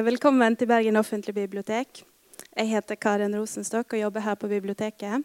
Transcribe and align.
Velkommen 0.00 0.54
til 0.56 0.64
Bergen 0.64 0.96
offentlige 0.96 1.34
bibliotek. 1.34 1.98
Jeg 2.56 2.68
heter 2.70 2.96
Karin 2.96 3.34
Rosenstokk 3.36 3.92
og 3.92 4.00
jobber 4.00 4.22
her 4.24 4.36
på 4.38 4.48
biblioteket. 4.48 5.24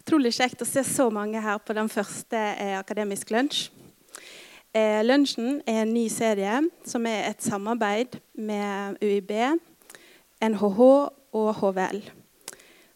Utrolig 0.00 0.30
kjekt 0.32 0.62
å 0.64 0.68
se 0.68 0.80
så 0.86 1.10
mange 1.12 1.42
her 1.44 1.58
på 1.60 1.74
den 1.76 1.90
første 1.92 2.38
eh, 2.38 2.72
Akademisk 2.78 3.28
lunsj. 3.34 3.66
Eh, 4.72 5.02
lunsjen 5.04 5.58
er 5.68 5.82
en 5.82 5.92
ny 5.92 6.06
serie 6.08 6.62
som 6.88 7.04
er 7.10 7.26
et 7.26 7.44
samarbeid 7.44 8.16
med 8.32 8.96
UiB, 9.04 9.34
NHH 10.40 10.80
og 10.80 11.50
HVL. 11.60 12.00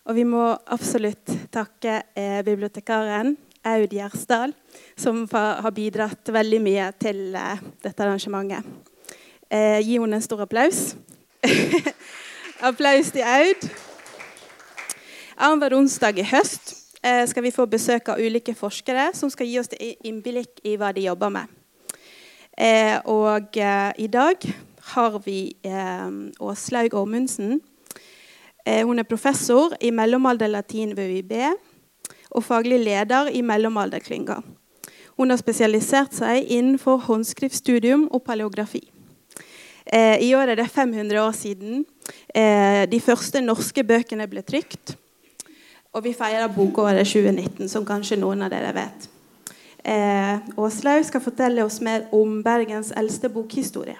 Og 0.08 0.16
vi 0.16 0.24
må 0.24 0.46
absolutt 0.64 1.34
takke 1.52 1.98
eh, 2.16 2.40
bibliotekaren 2.46 3.34
Aud 3.68 3.92
Gjersdal, 3.92 4.56
som 4.96 5.26
har 5.34 5.76
bidratt 5.76 6.32
veldig 6.32 6.64
mye 6.64 6.88
til 6.96 7.36
dette 7.36 8.00
arrangementet. 8.00 8.64
Gi 9.48 9.96
henne 9.98 10.16
en 10.16 10.24
stor 10.24 10.46
applaus. 10.46 10.94
applaus 12.68 13.12
til 13.14 13.22
Aud. 13.22 13.68
Annenhver 15.38 15.76
onsdag 15.78 16.18
i 16.18 16.26
høst 16.26 16.74
eh, 17.02 17.24
skal 17.30 17.46
vi 17.46 17.54
få 17.54 17.66
besøk 17.70 18.10
av 18.10 18.18
ulike 18.20 18.54
forskere 18.58 19.12
som 19.14 19.30
skal 19.30 19.46
gi 19.46 19.58
oss 19.60 19.70
innblikk 19.78 20.62
i 20.66 20.74
hva 20.80 20.90
de 20.94 21.06
jobber 21.06 21.30
med. 21.34 21.46
Eh, 22.58 22.98
og 23.06 23.56
eh, 23.56 23.92
i 23.98 24.10
dag 24.10 24.42
har 24.94 25.18
vi 25.24 25.52
Åslaug 26.40 26.94
Åmundsen. 26.94 27.60
Eh, 28.68 28.86
hun 28.86 28.98
er 28.98 29.08
professor 29.08 29.72
i 29.80 29.90
mellomalderlatin 29.90 30.96
ved 30.96 31.14
UiB 31.14 31.32
og 32.30 32.44
faglig 32.44 32.80
leder 32.84 33.30
i 33.32 33.42
mellomalderklynga. 33.42 34.42
Hun 35.16 35.30
har 35.30 35.40
spesialisert 35.40 36.14
seg 36.14 36.44
innenfor 36.44 37.00
håndskriftstudium 37.06 38.08
og 38.10 38.22
paleografi. 38.22 38.82
Eh, 39.92 40.20
I 40.20 40.34
år 40.34 40.52
er 40.52 40.54
det 40.60 40.68
500 40.68 41.20
år 41.22 41.32
siden 41.32 41.84
eh, 42.34 42.84
de 42.90 43.00
første 43.00 43.40
norske 43.40 43.84
bøkene 43.84 44.26
ble 44.28 44.42
trykt. 44.44 44.96
Og 45.96 46.04
vi 46.04 46.12
feirer 46.12 46.50
bokåret 46.52 47.08
2019, 47.08 47.70
som 47.72 47.86
kanskje 47.88 48.18
noen 48.20 48.44
av 48.44 48.52
dere 48.52 48.74
vet. 48.76 49.08
Eh, 49.88 50.36
Åslaug 50.60 51.06
skal 51.08 51.24
fortelle 51.24 51.64
oss 51.64 51.80
mer 51.80 52.04
om 52.12 52.42
Bergens 52.44 52.92
eldste 52.92 53.32
bokhistorie. 53.32 53.96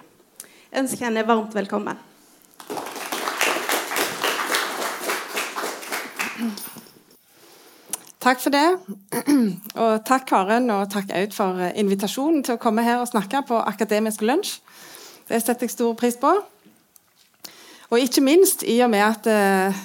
Jeg 0.69 0.83
ønsker 0.83 1.07
henne 1.07 1.25
varmt 1.25 1.57
velkommen. 1.57 1.97
Takk 8.19 8.41
for 8.43 8.53
det. 8.53 8.67
Og 9.81 10.05
takk 10.05 10.29
Karen 10.29 10.69
og 10.69 10.89
takk 10.93 11.09
Aud 11.17 11.33
for 11.33 11.65
invitasjonen 11.73 12.43
til 12.45 12.59
å 12.59 12.61
komme 12.61 12.85
her 12.85 13.01
og 13.01 13.09
snakke 13.09 13.41
på 13.47 13.57
Akademisk 13.57 14.21
lunsj. 14.21 14.59
Det 15.29 15.37
setter 15.43 15.67
jeg 15.67 15.75
stor 15.75 15.93
pris 15.93 16.17
på. 16.17 16.31
Og 17.89 18.01
ikke 18.01 18.23
minst 18.25 18.63
i 18.65 18.79
og 18.81 18.89
med 18.89 19.03
at 19.05 19.27
eh, 19.29 19.77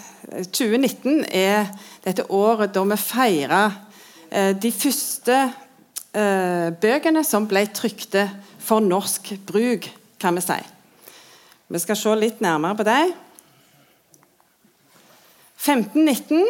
2019 0.49 1.27
er 1.29 1.69
dette 2.05 2.25
året 2.33 2.73
da 2.73 2.85
vi 2.89 2.97
feirer 3.01 3.75
eh, 4.31 4.53
de 4.57 4.71
første 4.73 5.37
eh, 6.17 6.69
bøkene 6.81 7.25
som 7.25 7.49
ble 7.49 7.67
trykte 7.77 8.27
for 8.65 8.81
norsk 8.81 9.35
bruk, 9.45 9.89
kan 10.21 10.37
vi 10.37 10.45
si. 10.45 10.57
Vi 11.69 11.81
skal 11.81 12.01
se 12.01 12.15
litt 12.17 12.41
nærmere 12.45 12.79
på 12.81 12.87
dem. 12.89 13.13
1519 15.61 16.45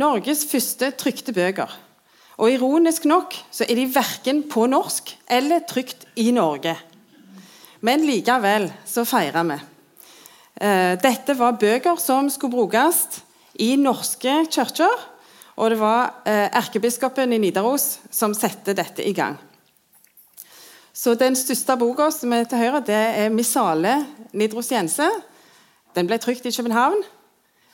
Norges 0.00 0.46
første 0.48 0.88
trykte 0.96 1.34
bøker. 1.36 1.68
Og 2.40 2.54
Ironisk 2.54 3.04
nok 3.04 3.36
så 3.52 3.66
er 3.68 3.76
de 3.76 3.90
verken 3.92 4.40
på 4.48 4.64
norsk 4.68 5.12
eller 5.28 5.60
trykt 5.68 6.06
i 6.16 6.30
Norge. 6.32 6.72
Men 7.82 8.04
likevel 8.06 8.68
så 8.86 9.04
feirer 9.06 9.46
vi. 9.48 9.58
Eh, 10.62 10.92
dette 11.02 11.34
var 11.34 11.58
bøker 11.58 11.98
som 11.98 12.28
skulle 12.30 12.54
brukes 12.54 13.22
i 13.58 13.74
norske 13.76 14.44
kirker. 14.52 15.08
Og 15.58 15.72
det 15.72 15.78
var 15.80 16.22
eh, 16.24 16.46
erkebiskopen 16.48 17.34
i 17.34 17.40
Nidaros 17.42 17.98
som 18.10 18.34
satte 18.34 18.74
dette 18.74 19.04
i 19.04 19.12
gang. 19.12 19.36
Så 20.92 21.14
Den 21.18 21.36
største 21.36 21.76
boka 21.80 22.10
som 22.12 22.32
er 22.32 22.44
til 22.44 22.58
høyre, 22.58 22.80
det 22.84 22.94
er 22.94 23.30
'Missale 23.30 24.06
Nidrosiense'. 24.32 25.08
Den 25.94 26.06
ble 26.06 26.18
trykt 26.18 26.46
i 26.46 26.52
København. 26.52 27.02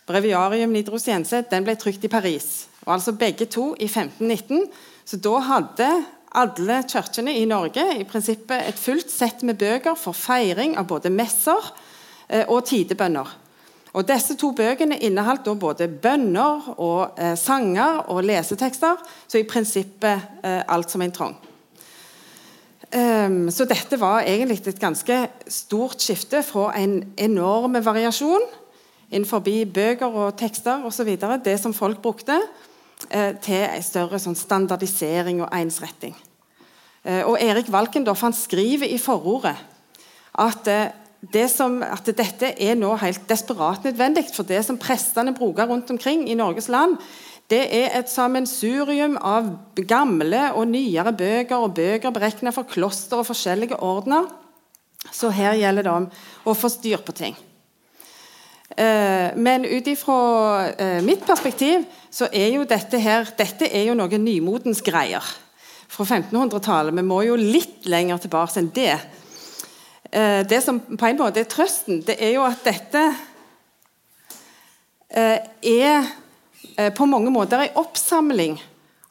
'Breviarium 0.07 0.73
Nidrosiense' 0.73 1.45
den 1.51 1.65
ble 1.65 1.75
trykt 1.75 2.05
i 2.05 2.09
Paris. 2.09 2.69
Og 2.87 2.95
altså 2.95 3.13
Begge 3.13 3.45
to 3.45 3.75
i 3.81 3.85
1519. 3.85 4.71
Så 5.05 5.17
da 5.17 5.39
hadde 5.39 6.05
alle 6.37 6.83
kirkene 6.89 7.33
i 7.39 7.47
Norge 7.49 7.84
i 7.97 8.05
prinsippet 8.09 8.69
et 8.69 8.78
fullt 8.81 9.11
sett 9.11 9.44
med 9.47 9.59
bøker 9.61 9.97
for 9.97 10.16
feiring 10.16 10.77
av 10.78 10.89
både 10.91 11.12
messer 11.12 11.71
eh, 12.28 12.44
og 12.47 12.66
tidebønner. 12.69 13.37
Og 13.97 14.05
Disse 14.06 14.37
to 14.38 14.53
bøkene 14.53 14.99
inneholdt 15.00 15.49
både 15.59 15.88
bønner 15.88 16.72
og 16.77 17.19
eh, 17.19 17.34
sanger 17.38 18.05
og 18.12 18.25
lesetekster, 18.28 19.00
så 19.27 19.41
i 19.41 19.49
prinsippet 19.49 20.44
eh, 20.44 20.62
alt 20.69 20.93
som 20.93 21.03
en 21.03 21.15
trang. 21.15 21.38
Um, 22.88 23.50
så 23.53 23.67
dette 23.69 23.99
var 24.00 24.25
egentlig 24.25 24.62
et 24.65 24.78
ganske 24.81 25.17
stort 25.53 26.00
skifte 26.00 26.41
fra 26.41 26.71
en 26.78 27.03
enorm 27.21 27.77
variasjon 27.84 28.47
innenfor 29.11 29.43
bøker 29.44 30.09
og 30.09 30.38
tekster 30.41 30.87
osv., 30.88 31.11
det 31.44 31.59
som 31.61 31.75
folk 31.77 32.00
brukte, 32.00 32.38
Eh, 33.07 33.37
til 33.39 33.63
en 33.63 33.85
større 33.85 34.19
sånn 34.19 34.37
standardisering 34.37 35.39
og 35.45 35.53
ensretting. 35.55 36.17
Eh, 37.07 37.23
og 37.23 37.39
Erik 37.39 37.71
Valkendorf 37.71 38.25
han 38.27 38.35
skriver 38.35 38.91
i 38.91 38.99
forordet 38.99 39.55
at, 40.35 40.67
eh, 40.67 40.91
det 41.23 41.47
som, 41.51 41.83
at 41.83 42.05
dette 42.05 42.53
er 42.59 42.75
nå 42.75 42.97
helt 42.99 43.23
desperat 43.29 43.85
nødvendig. 43.87 44.27
For 44.35 44.43
det 44.43 44.65
som 44.65 44.79
prestene 44.79 45.35
bruker 45.35 45.67
rundt 45.67 45.91
omkring 45.91 46.29
i 46.29 46.35
Norges 46.35 46.69
land, 46.69 46.99
det 47.49 47.73
er 47.73 47.99
et 47.99 48.11
sammensurium 48.11 49.17
av 49.17 49.57
gamle 49.75 50.53
og 50.55 50.69
nyere 50.69 51.13
bøker 51.13 51.57
og 51.57 51.75
bøker 51.75 52.11
beregnet 52.11 52.55
for 52.55 52.65
kloster 52.65 53.19
og 53.19 53.27
forskjellige 53.27 53.81
ordener. 53.81 54.27
Så 55.11 55.31
her 55.31 55.55
gjelder 55.55 55.83
det 55.83 55.93
om 55.93 56.11
å 56.45 56.55
få 56.55 56.69
styr 56.69 56.99
på 56.99 57.13
ting. 57.13 57.37
Eh, 58.77 59.37
men 59.37 59.65
ut 59.65 59.87
ifra 59.87 60.69
eh, 60.69 61.03
mitt 61.03 61.25
perspektiv 61.27 61.87
så 62.12 62.29
er 62.33 62.51
jo 62.53 62.67
dette 62.69 63.01
her 63.01 63.31
dette 63.39 63.65
er 63.65 63.87
jo 63.89 63.95
noen 63.97 64.25
nymotens 64.25 64.83
greier 64.84 65.25
fra 65.89 66.05
1500-tallet. 66.05 66.97
Vi 66.99 67.06
må 67.06 67.23
jo 67.25 67.39
litt 67.41 67.89
lenger 67.89 68.21
tilbake 68.21 68.61
enn 68.61 68.71
det. 68.77 68.99
Eh, 70.12 70.45
det 70.49 70.61
som 70.65 70.83
på 70.84 71.09
en 71.09 71.21
måte 71.21 71.41
er 71.41 71.49
trøsten, 71.49 72.03
det 72.05 72.19
er 72.21 72.37
jo 72.37 72.45
at 72.49 72.65
dette 72.67 73.09
er 75.09 76.05
på 76.93 77.06
mange 77.09 77.31
måter 77.33 77.62
en 77.65 77.79
oppsamling 77.81 78.59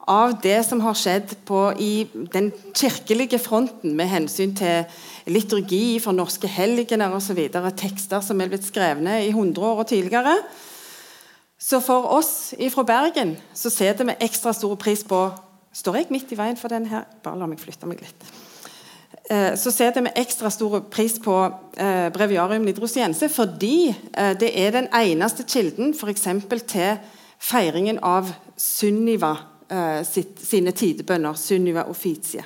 av 0.07 0.38
det 0.44 0.62
som 0.66 0.81
har 0.84 0.95
skjedd 0.97 1.34
på, 1.47 1.62
i 1.79 2.07
den 2.34 2.50
kirkelige 2.75 3.40
fronten 3.44 3.95
med 3.97 4.09
hensyn 4.12 4.56
til 4.56 4.88
liturgi 5.28 6.00
for 6.03 6.16
norske 6.16 6.47
helgener 6.47 7.13
osv. 7.16 7.41
Tekster 7.78 8.23
som 8.23 8.41
er 8.41 8.51
blitt 8.51 8.68
skrevne 8.68 9.19
i 9.25 9.29
100 9.34 9.68
år 9.68 9.84
og 9.84 9.90
tidligere. 9.91 10.38
Så 11.59 11.81
for 11.84 12.07
oss 12.16 12.53
fra 12.72 12.85
Bergen 12.88 13.35
så 13.53 13.72
setter 13.73 14.07
vi 14.07 14.18
ekstra 14.23 14.53
stor 14.56 14.75
pris 14.79 15.03
på 15.07 15.28
Står 15.78 15.94
jeg 16.00 16.07
midt 16.09 16.31
i 16.34 16.38
veien 16.39 16.57
for 16.57 16.74
den 16.74 16.88
her? 16.89 17.03
Bare 17.22 17.38
la 17.38 17.45
meg 17.45 17.59
flytte 17.62 17.85
meg 17.85 18.00
litt. 18.01 18.24
Eh, 19.29 19.51
så 19.59 19.69
setter 19.69 20.01
vi 20.06 20.13
ekstra 20.18 20.50
stor 20.50 20.79
pris 20.89 21.19
på 21.22 21.35
eh, 21.78 22.07
breviarium 22.16 22.66
nidrosiense 22.66 23.28
fordi 23.29 23.91
eh, 23.91 24.31
det 24.39 24.50
er 24.57 24.72
den 24.74 24.88
eneste 24.95 25.45
kilden 25.45 25.91
f.eks. 25.94 26.25
til 26.72 26.97
feiringen 27.38 28.00
av 28.01 28.31
Sunniva 28.57 29.36
sitt, 30.08 30.38
sine 30.40 30.72
tidebønner, 30.72 31.36
Sunniva 31.36 31.84
Officie. 31.92 32.46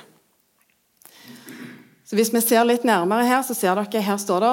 Så 2.12 2.16
Hvis 2.18 2.32
vi 2.34 2.40
ser 2.44 2.64
litt 2.66 2.82
nærmere 2.84 3.24
her, 3.24 3.42
så 3.46 3.54
ser 3.54 3.78
dere 3.78 4.02
her 4.04 4.18
står 4.20 4.42
det 4.44 4.52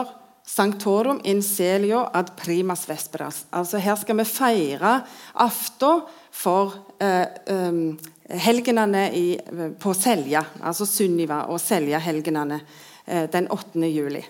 Sanctorum 0.49 1.19
in 1.23 1.41
celio 1.43 2.05
ad 2.13 2.31
primas 2.37 2.87
vesperas. 2.89 3.43
Altså 3.51 3.77
Her 3.77 3.95
skal 3.99 4.17
vi 4.17 4.25
feire 4.25 4.93
aften 5.33 6.01
for 6.31 6.73
eh, 7.03 7.27
um, 7.53 7.99
helgenene 8.29 9.03
i, 9.13 9.25
på 9.79 9.93
Selja, 9.93 10.41
altså 10.63 10.87
Sunniva 10.89 11.43
og 11.53 11.61
Selja-helgenene 11.61 12.61
eh, 13.05 13.27
den 13.29 13.51
8. 13.51 13.83
juli. 13.91 14.23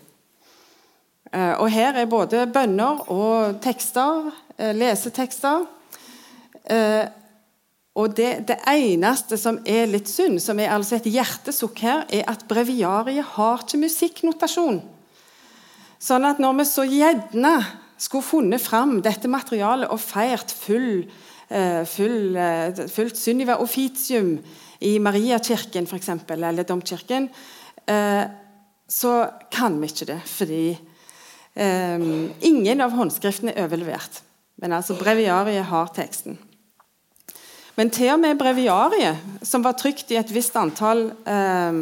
Eh, 1.32 1.54
og 1.54 1.70
Her 1.72 2.02
er 2.02 2.12
både 2.12 2.48
bønner 2.52 3.06
og 3.14 3.62
tekster, 3.64 4.32
eh, 4.58 4.76
lesetekster. 4.76 5.68
Eh, 8.00 8.04
og 8.04 8.16
det, 8.16 8.48
det, 8.48 8.60
eneste 8.68 9.38
som 9.38 9.60
er 9.66 9.88
litt 9.90 10.10
synd, 10.10 10.40
som 10.42 10.60
er 10.60 10.72
altså 10.72 10.98
et 10.98 11.10
hjertesukk 11.12 11.80
her, 11.84 12.06
er 12.10 12.24
at 12.28 12.48
breviariet 12.48 13.26
har 13.36 13.64
ikke 13.64 13.82
musikknotasjon. 13.84 14.82
Sånn 16.00 16.26
at 16.26 16.40
når 16.40 16.60
vi 16.60 16.66
så 16.66 16.86
gjerne 16.88 17.56
skulle 18.00 18.24
funnet 18.24 18.62
fram 18.64 19.02
dette 19.04 19.28
materialet 19.28 19.92
og 19.92 20.00
feirt 20.00 20.52
full, 20.56 21.04
uh, 21.52 21.84
full, 21.84 22.38
uh, 22.40 22.86
fullt 22.88 23.20
Sunniva 23.20 23.58
officium 23.60 24.38
i 24.80 24.94
Mariakirken 25.04 25.90
f.eks., 25.90 26.14
eller 26.32 26.64
Domkirken, 26.64 27.28
uh, 27.92 28.24
så 28.88 29.16
kan 29.52 29.76
vi 29.82 29.92
ikke 29.92 30.14
det. 30.14 30.22
Fordi 30.26 30.64
ingen 31.60 32.80
av 32.80 32.94
håndskriftene 32.96 33.52
er 33.52 33.66
overlevert, 33.66 34.22
men 34.62 34.72
altså 34.78 34.96
breviariet 34.96 35.66
har 35.68 35.90
teksten. 35.92 36.38
Men 37.80 37.88
til 37.96 38.12
og 38.12 38.20
med 38.20 38.36
breviariet, 38.36 39.22
som 39.48 39.64
var 39.64 39.78
trykt 39.80 40.10
i 40.12 40.18
et 40.20 40.32
visst 40.36 40.56
antall 40.60 41.06
um, 41.24 41.78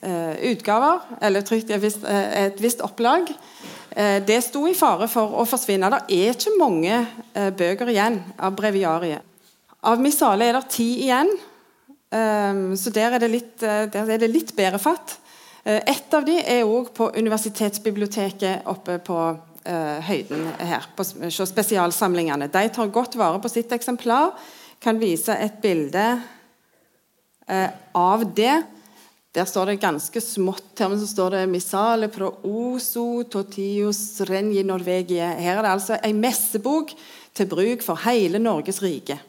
uh, 0.00 0.34
utgaver, 0.48 1.02
eller 1.20 1.44
trykt 1.44 1.68
i 1.68 1.74
et 1.76 1.82
visst, 1.82 2.06
uh, 2.08 2.28
et 2.46 2.60
visst 2.62 2.80
opplag, 2.80 3.28
eh, 3.90 4.16
det 4.24 4.38
sto 4.46 4.62
i 4.64 4.72
fare 4.78 5.10
for 5.12 5.34
å 5.42 5.44
forsvinne. 5.44 5.90
Det 5.92 6.16
er 6.16 6.32
ikke 6.32 6.54
mange 6.56 7.02
bøker 7.58 7.90
igjen 7.92 8.16
av 8.40 8.54
breviariet. 8.56 9.26
Av 9.84 10.00
Missale 10.00 10.46
er 10.48 10.56
det 10.56 10.70
ti 10.72 10.86
igjen, 11.04 11.28
um, 12.16 12.62
så 12.80 12.92
der 12.94 13.18
er, 13.18 13.26
litt, 13.28 13.58
der 13.60 14.14
er 14.14 14.22
det 14.22 14.30
litt 14.30 14.54
bedre 14.56 14.80
fatt. 14.80 15.18
Eh, 15.66 15.82
et 15.84 16.16
av 16.16 16.24
de 16.24 16.38
er 16.40 16.64
òg 16.64 16.94
på 16.96 17.10
universitetsbiblioteket 17.18 18.64
oppe 18.72 18.96
på 19.04 19.20
høyden 19.60 20.46
her. 20.56 20.86
på 20.96 21.04
spesialsamlingene. 21.04 22.48
De 22.48 22.62
tar 22.72 22.88
godt 22.88 23.14
vare 23.20 23.38
på 23.38 23.50
sitt 23.52 23.70
eksemplar. 23.76 24.32
Kan 24.80 25.00
vise 25.00 25.34
et 25.36 25.58
bilde 25.60 26.04
eh, 27.48 27.70
av 27.92 28.24
det. 28.34 28.54
Der 29.30 29.46
står 29.46 29.70
det 29.70 29.82
ganske 29.82 30.20
smått 30.24 30.80
her, 30.80 30.88
men 30.88 31.00
så 31.00 31.06
står 31.06 31.30
det 31.30 31.46
'Misale 31.46 32.08
pro 32.08 32.32
oso 32.42 33.22
totius 33.22 34.20
rengi 34.26 34.64
Norvegie'. 34.64 35.36
Her 35.38 35.58
er 35.58 35.62
det 35.62 35.70
altså 35.70 35.98
ei 36.02 36.12
messebok 36.12 36.90
til 37.34 37.46
bruk 37.46 37.82
for 37.82 37.94
hele 37.94 38.38
Norges 38.38 38.82
rike. 38.82 39.20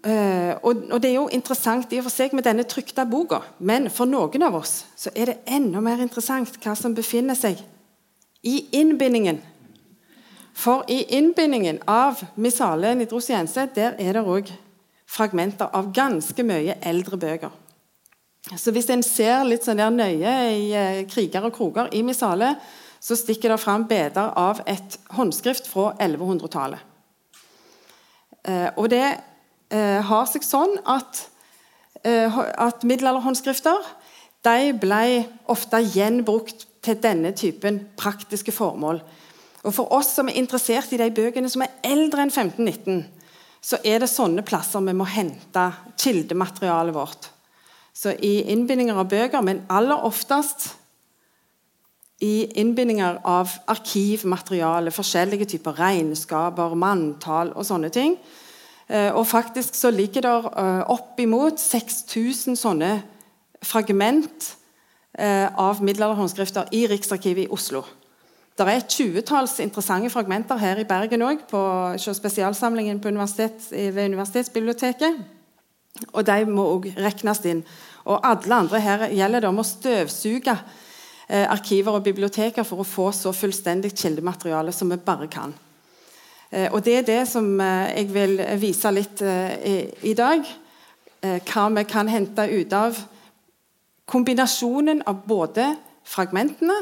Uh, 0.00 0.56
og, 0.62 0.76
og, 0.92 1.02
Det 1.02 1.10
er 1.10 1.14
jo 1.14 1.28
interessant 1.28 1.92
i 1.92 1.98
og 2.00 2.06
for 2.06 2.14
seg 2.14 2.32
med 2.32 2.46
denne 2.46 2.64
trykte 2.64 3.04
boka, 3.04 3.42
men 3.58 3.90
for 3.90 4.08
noen 4.08 4.42
av 4.42 4.54
oss 4.56 4.86
så 4.96 5.10
er 5.12 5.26
det 5.26 5.38
enda 5.44 5.80
mer 5.84 6.00
interessant 6.00 6.56
hva 6.64 6.72
som 6.72 6.94
befinner 6.96 7.36
seg 7.36 7.60
i 8.40 8.64
innbindingen. 8.72 9.42
For 10.60 10.84
i 10.92 11.02
innbindingen 11.16 11.78
av 11.88 12.20
Missale 12.36 12.92
Nidrosiense 12.98 13.64
der 13.74 13.96
er 13.96 14.18
det 14.18 14.26
òg 14.28 14.50
fragmenter 15.08 15.70
av 15.76 15.88
ganske 15.96 16.44
mye 16.44 16.76
eldre 16.86 17.16
bøker. 17.20 17.54
Så 18.56 18.72
hvis 18.72 18.88
en 18.92 19.02
ser 19.04 19.44
litt 19.46 19.64
sånn 19.64 19.80
der 19.80 19.92
nøye 19.92 20.34
i 20.52 20.68
uh, 20.72 21.00
kriger 21.08 21.44
og 21.46 21.54
kroger 21.56 21.90
i 21.96 22.02
Missale, 22.04 22.54
så 23.00 23.16
stikker 23.16 23.54
det 23.54 23.60
fram 23.62 23.86
beder 23.88 24.34
av 24.36 24.60
et 24.68 24.96
håndskrift 25.16 25.68
fra 25.70 25.94
1100-tallet. 25.96 26.86
Uh, 28.44 28.52
eh, 28.52 28.68
og 28.76 28.90
det 28.92 29.04
eh, 29.70 30.00
har 30.04 30.28
seg 30.28 30.44
sånn 30.44 30.76
at, 30.88 31.24
eh, 32.04 32.38
at 32.60 32.84
middelalderhåndskrifter 32.84 33.88
de 34.44 34.72
ble 34.80 35.24
ofte 35.52 35.82
gjenbrukt 35.84 36.66
til 36.84 37.00
denne 37.00 37.32
typen 37.36 37.82
praktiske 38.00 38.52
formål. 38.56 39.02
Og 39.64 39.74
For 39.76 39.92
oss 39.92 40.14
som 40.16 40.28
er 40.28 40.38
interessert 40.40 40.92
i 40.92 41.00
de 41.00 41.10
bøkene 41.12 41.50
som 41.52 41.64
er 41.64 41.74
eldre 41.84 42.24
enn 42.24 42.32
1519, 42.32 43.04
så 43.60 43.76
er 43.84 44.00
det 44.00 44.08
sånne 44.08 44.44
plasser 44.46 44.80
vi 44.86 44.96
må 44.96 45.04
hente 45.04 45.66
kildematerialet 46.00 46.96
vårt. 46.96 47.28
Så 47.92 48.14
i 48.24 48.40
innbindinger 48.52 48.96
av 48.96 49.10
bøker, 49.10 49.44
men 49.44 49.66
aller 49.68 50.06
oftest 50.08 50.70
i 52.24 52.46
innbindinger 52.60 53.20
av 53.28 53.52
arkivmateriale, 53.68 54.92
forskjellige 54.92 55.48
typer 55.52 55.76
regnskaper, 55.76 56.76
manntall 56.76 57.52
og 57.52 57.68
sånne 57.68 57.92
ting, 57.92 58.16
Eh, 58.90 59.14
og 59.14 59.26
faktisk 59.26 59.74
så 59.78 59.90
ligger 59.94 60.24
det 60.24 60.36
eh, 60.58 60.82
oppimot 60.90 61.60
6000 61.62 62.58
sånne 62.58 62.90
fragment 63.62 64.48
eh, 65.14 65.46
av 65.46 65.78
middelalderhåndskrifter 65.84 66.72
i 66.74 66.88
Riksarkivet 66.90 67.46
i 67.46 67.52
Oslo. 67.54 67.84
Det 68.60 68.68
er 68.68 68.76
et 68.76 68.92
tjuetalls 68.92 69.54
interessante 69.64 70.10
fragmenter 70.12 70.58
her 70.60 70.82
i 70.82 70.84
Bergen 70.84 71.22
òg, 71.24 71.46
på 71.48 71.60
spesialsamlingen 71.96 72.98
på 73.00 73.08
universitet, 73.08 73.70
ved 73.70 74.10
Universitetsbiblioteket. 74.10 75.16
Og 76.12 76.26
de 76.28 76.44
må 76.44 76.66
òg 76.74 76.90
regnes 77.00 77.40
inn. 77.48 77.62
Og 78.04 78.20
alle 78.20 78.58
andre 78.58 78.82
her 78.84 79.06
gjelder 79.08 79.40
det 79.40 79.48
om 79.48 79.62
å 79.62 79.64
støvsuge 79.64 80.58
arkiver 81.30 81.96
og 81.96 82.04
biblioteker 82.04 82.66
for 82.68 82.82
å 82.82 82.88
få 82.88 83.08
så 83.16 83.32
fullstendig 83.32 83.94
kildemateriale 83.96 84.76
som 84.76 84.92
vi 84.92 85.00
bare 85.08 85.30
kan. 85.32 85.56
Eh, 86.50 86.68
og 86.72 86.84
Det 86.84 86.98
er 86.98 87.02
det 87.06 87.20
som 87.28 87.46
eh, 87.60 87.96
jeg 87.96 88.12
vil 88.12 88.40
vise 88.60 88.90
litt 88.90 89.22
eh, 89.22 89.88
i 90.02 90.14
dag. 90.14 90.44
Hva 91.20 91.66
vi 91.68 91.82
kan 91.84 92.08
hente 92.08 92.46
ut 92.48 92.72
av 92.72 92.96
kombinasjonen 94.08 95.02
av 95.06 95.18
både 95.28 95.66
fragmentene 96.08 96.78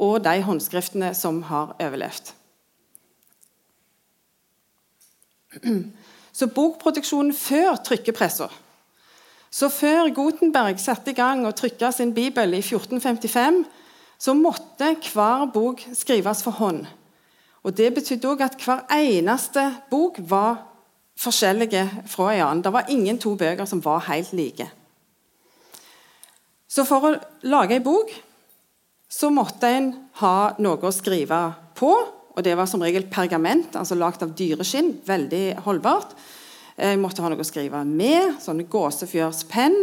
og 0.00 0.22
de 0.24 0.40
håndskriftene 0.42 1.12
som 1.14 1.42
har 1.50 1.74
overlevd. 1.76 2.32
Så 6.32 6.46
bokproduksjonen 6.54 7.34
før 7.36 7.76
trykkepressa 7.84 8.48
så 9.50 9.68
Før 9.68 10.12
Gutenberg 10.14 10.78
satte 10.78 11.10
i 11.10 11.16
gang 11.18 11.42
å 11.42 11.54
trykke 11.56 11.90
sin 11.92 12.12
bibel 12.14 12.54
i 12.54 12.62
1455, 12.62 13.64
så 14.20 14.34
måtte 14.36 14.92
hver 15.10 15.48
bok 15.50 15.82
skrives 15.96 16.44
for 16.46 16.54
hånd. 16.60 16.84
Og 17.66 17.74
Det 17.76 17.94
betydde 17.94 18.28
òg 18.30 18.44
at 18.46 18.60
hver 18.62 18.86
eneste 18.94 19.64
bok 19.90 20.20
var 20.22 20.62
forskjellige 21.18 21.82
fra 22.06 22.30
en 22.34 22.44
annen. 22.46 22.62
Det 22.62 22.72
var 22.72 22.88
ingen 22.88 23.18
to 23.18 23.34
bøker 23.34 23.66
som 23.66 23.82
var 23.84 24.06
helt 24.06 24.32
like. 24.32 24.70
Så 26.68 26.86
for 26.86 27.04
å 27.04 27.16
lage 27.42 27.74
en 27.74 27.84
bok 27.84 28.12
så 29.10 29.30
måtte 29.34 29.68
en 29.74 29.90
ha 30.22 30.54
noe 30.62 30.78
å 30.86 30.94
skrive 30.94 31.40
på. 31.78 31.90
Og 32.30 32.44
det 32.46 32.54
var 32.56 32.68
som 32.70 32.82
regel 32.84 33.08
pergament, 33.10 33.74
altså 33.76 33.98
lagd 33.98 34.22
av 34.22 34.36
dyreskinn. 34.38 34.94
Veldig 35.06 35.44
holdbart. 35.66 36.14
Jeg 36.78 37.00
måtte 37.02 37.24
ha 37.24 37.28
noe 37.32 37.42
å 37.42 37.46
skrive 37.46 37.82
med, 37.84 38.38
sånne 38.40 38.68
gåsefjørspenn. 38.70 39.76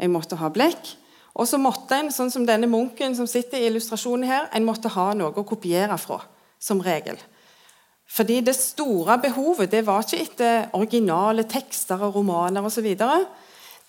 Jeg 0.00 0.10
måtte 0.10 0.38
ha 0.40 0.48
blekk. 0.50 0.94
Og 1.34 1.46
så 1.50 1.58
måtte 1.60 1.98
en, 1.98 2.10
sånn 2.14 2.32
som 2.32 2.46
denne 2.46 2.70
munken 2.70 3.14
som 3.18 3.28
sitter 3.28 3.60
i 3.60 3.68
illustrasjonen 3.68 4.26
her, 4.30 4.48
en 4.54 4.66
måtte 4.66 4.90
ha 4.94 5.10
noe 5.18 5.34
å 5.34 5.46
kopiere 5.46 5.98
fra 6.00 6.22
som 6.62 6.80
regel. 6.82 7.18
Fordi 8.14 8.40
det 8.46 8.54
store 8.56 9.18
behovet 9.22 9.72
det 9.72 9.82
var 9.86 10.04
ikke 10.04 10.22
etter 10.22 10.76
originale 10.78 11.44
tekster 11.50 12.00
og 12.06 12.16
romaner 12.20 12.64
osv. 12.64 12.86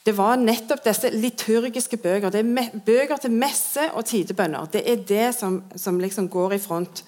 Det 0.06 0.14
var 0.14 0.38
nettopp 0.38 0.84
disse 0.86 1.10
liturgiske 1.10 1.98
bøker. 1.98 2.30
Det 2.30 2.44
er 2.44 2.82
bøker 2.86 3.18
til 3.18 3.34
messe 3.34 3.88
og 3.98 4.06
tidebønner. 4.06 4.68
Det 4.70 4.84
er 4.86 5.02
det 5.02 5.30
som, 5.36 5.64
som 5.76 5.98
liksom 6.00 6.30
går 6.30 6.54
i 6.54 6.62
front. 6.62 7.02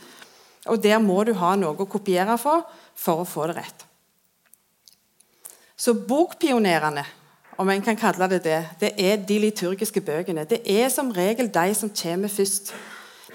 Og 0.66 0.82
der 0.84 0.98
må 1.00 1.22
du 1.24 1.36
ha 1.38 1.54
noe 1.56 1.78
å 1.78 1.90
kopiere 1.90 2.40
for 2.42 2.66
for 2.98 3.22
å 3.22 3.30
få 3.30 3.46
det 3.52 3.60
rett. 3.60 3.86
Så 5.78 5.94
bokpionerene, 5.94 7.04
om 7.62 7.70
en 7.70 7.84
kan 7.86 7.98
kalle 7.98 8.28
det 8.32 8.42
det, 8.44 8.58
det 8.82 8.92
er 8.98 9.22
de 9.22 9.38
liturgiske 9.46 10.02
bøkene. 10.02 10.48
Det 10.50 10.64
er 10.66 10.90
som 10.90 11.14
regel 11.14 11.52
de 11.54 11.74
som 11.78 11.94
kommer 11.94 12.34
først. 12.34 12.74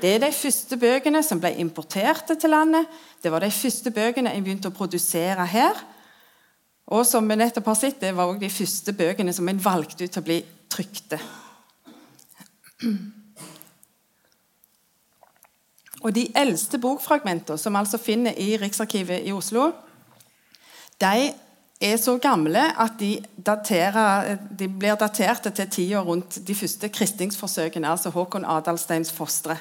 Det 0.02 0.16
er 0.16 0.24
de 0.24 0.32
første 0.34 0.76
bøkene 0.76 1.22
som 1.22 1.38
ble 1.38 1.54
importert 1.62 2.26
til 2.34 2.50
landet. 2.50 2.90
Det 3.22 3.30
var 3.30 3.46
de 3.46 3.50
første 3.54 3.94
bøkene 3.94 4.34
en 4.34 4.42
begynte 4.42 4.72
å 4.72 4.74
produsere 4.74 5.46
her. 5.46 5.78
Og 6.92 7.06
som 7.08 7.28
vi 7.28 7.38
nettopp 7.40 7.70
har 7.72 7.78
sett, 7.78 8.00
det 8.02 8.12
var 8.16 8.28
også 8.28 8.42
de 8.42 8.50
første 8.52 8.92
bøkene 8.96 9.32
som 9.32 9.48
en 9.48 9.64
valgte 9.64 10.04
ut 10.04 10.12
til 10.12 10.20
å 10.20 10.26
bli 10.26 10.42
trykte. 10.72 11.18
Og 16.02 16.12
De 16.12 16.26
eldste 16.36 16.78
bokfragmentene 16.82 17.58
som 17.58 17.76
altså 17.78 17.98
finner 18.02 18.36
i 18.36 18.58
Riksarkivet 18.60 19.24
i 19.24 19.32
Oslo, 19.32 19.70
de 21.00 21.32
er 21.82 21.96
så 21.98 22.18
gamle 22.22 22.62
at 22.78 22.92
de, 23.00 23.24
daterer, 23.36 24.36
de 24.50 24.68
blir 24.68 24.94
daterte 24.98 25.50
til 25.50 25.70
tida 25.70 26.00
rundt 26.04 26.46
de 26.46 26.54
første 26.54 26.88
kristningsforsøkene, 26.92 27.88
altså 27.88 28.10
Håkon 28.14 28.44
Adalsteins 28.44 29.12
fostre. 29.14 29.56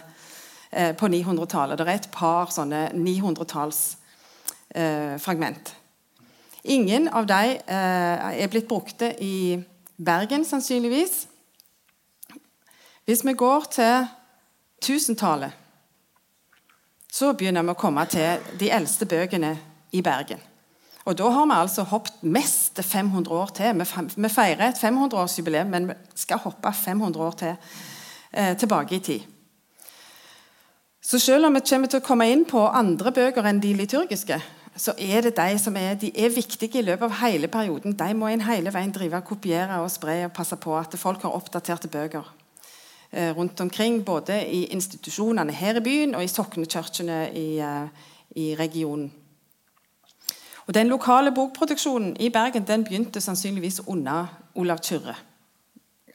Eh, 0.71 0.95
på 0.95 1.07
900-tallet. 1.07 1.77
Det 1.77 1.87
er 1.87 1.93
et 1.99 2.09
par 2.13 2.51
sånne 2.53 2.91
900-tallsfragment. 2.95 5.80
Ingen 6.63 7.07
av 7.09 7.25
dem 7.25 7.57
eh, 7.57 8.43
er 8.43 8.49
blitt 8.51 8.67
brukte 8.69 9.15
i 9.23 9.57
Bergen, 9.97 10.45
sannsynligvis. 10.45 11.25
Hvis 13.05 13.25
vi 13.25 13.33
går 13.33 13.65
til 13.71 14.07
1000-tallet, 14.85 15.51
så 17.11 17.33
begynner 17.33 17.65
vi 17.65 17.73
å 17.73 17.79
komme 17.79 18.05
til 18.09 18.45
de 18.59 18.69
eldste 18.71 19.05
bøkene 19.09 19.55
i 19.91 20.01
Bergen. 20.05 20.39
Og 21.05 21.17
Da 21.17 21.29
har 21.33 21.45
vi 21.45 21.57
altså 21.57 21.83
hoppet 21.83 22.21
mest 22.23 22.83
500 22.83 23.33
år 23.33 23.49
til. 23.57 23.81
Vi 24.15 24.29
feirer 24.29 24.67
et 24.67 24.77
500-årsjubileum, 24.77 25.69
men 25.73 25.87
vi 25.89 25.93
skal 26.15 26.37
hoppe 26.37 26.73
500 26.73 27.21
år 27.21 27.31
til, 27.31 27.55
eh, 28.33 28.57
tilbake 28.57 28.95
i 28.95 28.99
tid. 28.99 29.21
Så 31.01 31.19
selv 31.19 31.45
om 31.45 31.53
vi 31.53 31.59
kommer 31.69 31.87
til 31.87 31.99
å 31.99 32.05
komme 32.05 32.31
inn 32.31 32.45
på 32.45 32.67
andre 32.67 33.11
bøker 33.11 33.43
enn 33.43 33.59
de 33.59 33.73
liturgiske, 33.73 34.41
så 34.75 34.93
er 34.97 35.21
det 35.21 35.35
de 35.37 35.59
som 35.59 35.75
er, 35.75 35.93
de 35.99 36.11
er 36.15 36.29
viktige 36.31 36.79
i 36.79 36.85
løpet 36.85 37.03
av 37.05 37.17
hele 37.21 37.47
perioden. 37.51 37.95
De 37.97 38.13
må 38.15 38.27
en 38.27 38.43
hele 38.47 38.71
veien 38.73 38.91
drive, 38.91 39.21
kopiere 39.27 39.81
og 39.83 39.91
spre 39.91 40.25
og 40.25 40.35
passe 40.35 40.55
på 40.55 40.77
at 40.77 40.95
folk 40.99 41.21
har 41.21 41.35
oppdaterte 41.35 41.87
bøker. 41.87 42.23
eh, 43.13 43.37
rundt 43.37 43.59
omkring, 43.61 44.05
både 44.05 44.45
i 44.47 44.65
institusjonene 44.65 45.51
her 45.51 45.75
i 45.75 45.83
byen 45.83 46.15
og 46.15 46.23
i 46.23 46.27
soknekirkene 46.27 47.33
i, 47.35 47.59
eh, 47.59 47.87
i 48.35 48.55
regionen. 48.55 49.11
Og 50.67 50.73
Den 50.73 50.87
lokale 50.87 51.31
bokproduksjonen 51.31 52.15
i 52.19 52.29
Bergen 52.29 52.67
den 52.67 52.83
begynte 52.83 53.21
sannsynligvis 53.21 53.81
under 53.87 54.25
Olav 54.55 54.77
Kyrre. 54.77 55.15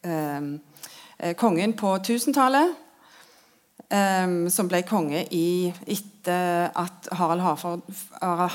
Eh, 0.04 1.34
kongen 1.36 1.72
på 1.72 1.96
1000-tallet, 1.96 2.74
eh, 3.90 4.48
som 4.48 4.68
ble 4.68 4.82
konge 4.82 5.26
i, 5.30 5.74
etter 5.86 6.70
at 6.76 6.95
Harald, 7.12 7.40
Harford, 7.40 7.80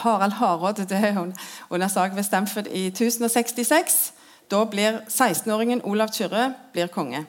Harald 0.04 0.34
Hardråde 0.34 0.86
døde 0.86 1.34
under 1.70 1.88
sak 1.88 2.16
ved 2.16 2.24
Stamford 2.24 2.68
i 2.68 2.88
1066. 2.88 4.14
Da 4.52 4.64
blir 4.66 5.02
16-åringen 5.08 5.82
Olav 5.84 6.08
Kyrre 6.14 6.54
blir 6.74 6.88
konge. 6.88 7.26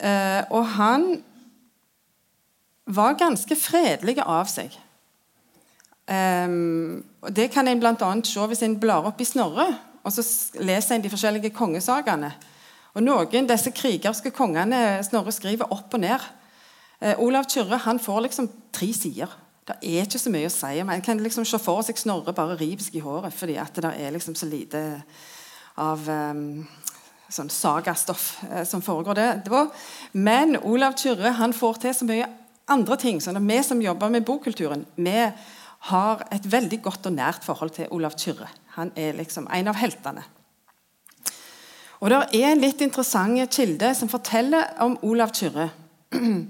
Eh, 0.00 0.42
og 0.50 0.66
han 0.66 1.22
var 2.86 3.18
ganske 3.18 3.56
fredelig 3.56 4.18
av 4.24 4.48
seg. 4.50 4.74
Um, 6.10 7.04
og 7.22 7.36
Det 7.36 7.50
kan 7.54 7.68
en 7.68 7.80
bl.a. 7.80 8.08
se 8.24 8.46
hvis 8.50 8.62
en 8.66 8.80
blar 8.80 9.06
opp 9.06 9.20
i 9.20 9.28
Snorre 9.28 9.68
og 10.02 10.12
så 10.12 10.24
leser 10.64 10.96
en 10.96 11.04
de 11.04 11.12
forskjellige 11.12 11.52
kongesagene. 11.54 12.32
Og 12.96 13.04
Noen 13.04 13.48
disse 13.48 13.70
krigerske 13.76 14.32
kongene 14.34 15.00
Snorre 15.06 15.32
skriver 15.34 15.70
opp 15.70 15.94
og 15.94 16.02
ned. 16.02 16.24
Eh, 17.00 17.14
Olav 17.20 17.46
Kyrre 17.50 17.78
han 17.84 18.00
får 18.00 18.20
liksom 18.26 18.48
tre 18.72 18.92
sider. 18.96 19.30
Det 19.68 19.76
er 19.82 20.06
ikke 20.06 20.18
så 20.18 20.32
mye 20.32 20.48
å 20.48 20.52
si. 20.52 20.82
Man 20.86 21.02
kan 21.04 21.20
liksom 21.22 21.44
se 21.46 21.58
for 21.62 21.84
seg 21.86 21.98
Snorre 22.00 22.34
bare 22.34 22.56
rive 22.58 22.82
seg 22.82 22.96
i 22.98 23.04
håret 23.04 23.34
fordi 23.36 23.58
at 23.60 23.76
det 23.76 23.92
er 23.92 24.14
liksom 24.14 24.34
så 24.38 24.48
lite 24.48 24.80
av 25.80 26.08
um, 26.08 26.64
sånn 27.30 27.50
sagastoff 27.52 28.40
eh, 28.50 28.64
som 28.66 28.82
foregår 28.82 29.18
det. 29.18 29.28
det 29.44 29.52
var, 29.52 29.70
men 30.12 30.58
Olav 30.66 30.96
Kyrre 30.98 31.36
han 31.38 31.54
får 31.56 31.80
til 31.84 31.94
så 31.94 32.08
mye 32.08 32.26
andre 32.70 32.98
ting. 33.00 33.20
sånn 33.20 33.38
at 33.38 33.46
Vi 33.46 33.62
som 33.62 33.82
jobber 33.82 34.10
med 34.10 34.26
bokkulturen, 34.26 34.84
vi 34.96 35.32
har 35.90 36.26
et 36.30 36.44
veldig 36.52 36.82
godt 36.82 37.06
og 37.06 37.16
nært 37.16 37.46
forhold 37.46 37.72
til 37.76 37.88
Olav 37.90 38.16
Kyrre. 38.18 38.50
Han 38.76 38.92
er 38.96 39.16
liksom 39.16 39.48
en 39.50 39.68
av 39.68 39.78
heltene. 39.80 40.24
Og 42.00 42.10
Det 42.10 42.18
er 42.40 42.50
en 42.50 42.60
litt 42.60 42.80
interessant 42.80 43.50
kilde 43.52 43.94
som 43.94 44.08
forteller 44.08 44.74
om 44.80 44.98
Olav 45.02 45.32
Kyrre. 45.34 45.70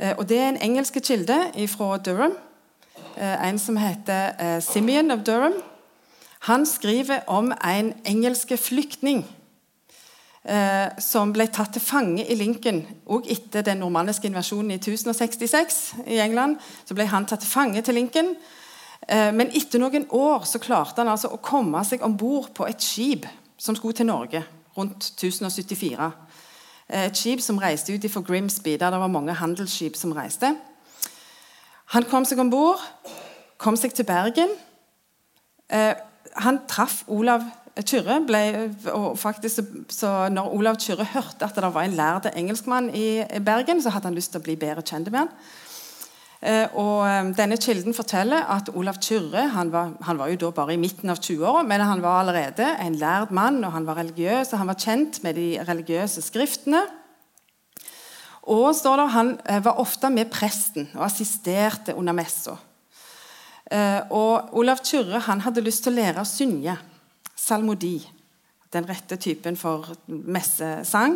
Eh, 0.00 0.14
og 0.16 0.24
Det 0.28 0.38
er 0.38 0.46
en 0.48 0.56
engelsk 0.64 0.94
kilde 1.04 1.36
fra 1.68 1.98
Durham. 2.00 2.32
Eh, 3.20 3.48
en 3.48 3.58
som 3.58 3.76
heter 3.76 4.32
eh, 4.40 4.62
Simeon 4.62 5.10
of 5.10 5.24
Durham. 5.26 5.52
Han 6.48 6.66
skriver 6.66 7.20
om 7.26 7.52
en 7.52 7.92
engelsk 8.04 8.56
flyktning 8.56 9.26
som 10.98 11.34
ble 11.36 11.44
tatt 11.52 11.74
til 11.76 11.82
fange 11.84 12.22
i 12.24 12.34
Lincoln 12.34 12.78
og 13.12 13.26
etter 13.28 13.60
den 13.60 13.82
normanniske 13.82 14.24
invasjonen 14.24 14.70
i 14.72 14.78
1066 14.78 15.76
i 16.06 16.16
England. 16.16 16.56
så 16.88 16.96
ble 16.96 17.04
han 17.04 17.26
tatt 17.28 17.44
til 17.44 17.50
fange 17.50 17.82
til 17.84 17.94
Lincoln 17.94 18.32
Eh, 19.08 19.30
men 19.34 19.50
etter 19.56 19.80
noen 19.80 20.06
år 20.14 20.44
så 20.48 20.60
klarte 20.62 21.02
han 21.02 21.10
altså 21.10 21.32
å 21.32 21.42
komme 21.42 21.82
seg 21.86 22.04
om 22.06 22.16
bord 22.18 22.52
på 22.56 22.66
et 22.68 22.82
skip 22.84 23.26
som 23.60 23.76
skulle 23.76 23.96
til 23.96 24.10
Norge 24.10 24.42
rundt 24.76 25.12
1074. 25.16 26.10
Eh, 26.86 27.06
et 27.08 27.18
skip 27.18 27.42
som 27.42 27.58
reiste 27.60 27.94
ut 27.94 28.06
fra 28.12 28.22
Grimsby, 28.26 28.76
der 28.76 28.92
det 28.92 29.00
var 29.02 29.12
mange 29.12 29.36
handelsskip 29.36 29.96
som 29.98 30.14
reiste. 30.16 30.54
Han 31.90 32.06
kom 32.06 32.26
seg 32.28 32.38
om 32.38 32.50
bord, 32.52 32.82
kom 33.58 33.78
seg 33.78 33.94
til 33.96 34.06
Bergen. 34.06 34.52
Eh, 35.70 35.94
han 36.38 36.60
traff 36.70 37.02
Olav 37.10 37.42
Kyrre. 37.82 38.20
Ble, 38.26 38.42
og 38.94 39.18
faktisk, 39.18 39.72
så 39.90 40.28
når 40.30 40.52
Olav 40.54 40.78
Kyrre 40.82 41.06
hørte 41.14 41.48
at 41.48 41.56
det 41.56 41.72
var 41.74 41.82
en 41.86 41.96
lærd 41.98 42.30
engelskmann 42.34 42.92
i 42.94 43.24
Bergen, 43.42 43.82
så 43.82 43.90
hadde 43.90 44.10
han 44.10 44.18
lyst 44.18 44.34
til 44.34 44.42
å 44.42 44.46
bli 44.46 44.56
bedre 44.60 44.86
kjent 44.86 45.10
med 45.10 45.24
han. 45.24 45.34
Eh, 46.40 46.78
og 46.78 47.02
eh, 47.04 47.32
denne 47.36 47.58
Kilden 47.60 47.96
forteller 47.96 48.46
at 48.54 48.70
Olav 48.72 48.96
Kyrre 49.02 49.48
han 49.52 49.72
var, 49.74 49.90
han 50.06 50.22
var 50.22 50.30
jo 50.30 50.38
da 50.46 50.54
bare 50.56 50.76
i 50.76 50.80
midten 50.80 51.10
av 51.12 51.18
20-åra, 51.20 51.66
men 51.66 51.84
han 51.84 52.06
var 52.06 52.22
allerede 52.22 52.70
en 52.80 52.96
lærd 53.02 53.34
mann, 53.36 53.60
og 53.64 53.74
han 53.74 53.88
var 53.88 53.98
religiøs, 54.00 54.54
og 54.54 54.62
han 54.62 54.70
var 54.70 54.78
kjent 54.80 55.20
med 55.26 55.36
de 55.36 55.50
religiøse 55.68 56.22
skriftene. 56.24 56.86
Og 58.42 58.70
står 58.74 58.96
det, 58.96 59.08
Han 59.12 59.30
eh, 59.44 59.64
var 59.64 59.80
ofte 59.80 60.10
med 60.10 60.30
presten 60.32 60.88
og 60.94 61.04
assisterte 61.04 61.94
under 61.94 62.16
messa. 62.16 62.56
Og 64.10 64.56
Olav 64.58 64.80
Kyrre 64.82 65.20
han 65.22 65.44
hadde 65.44 65.62
lyst 65.62 65.84
til 65.84 65.92
å 65.92 66.00
lære 66.00 66.24
å 66.24 66.26
synge 66.26 66.72
salmodi, 67.38 68.00
den 68.74 68.88
rette 68.88 69.14
typen 69.20 69.54
for 69.54 69.92
messesang. 70.08 71.14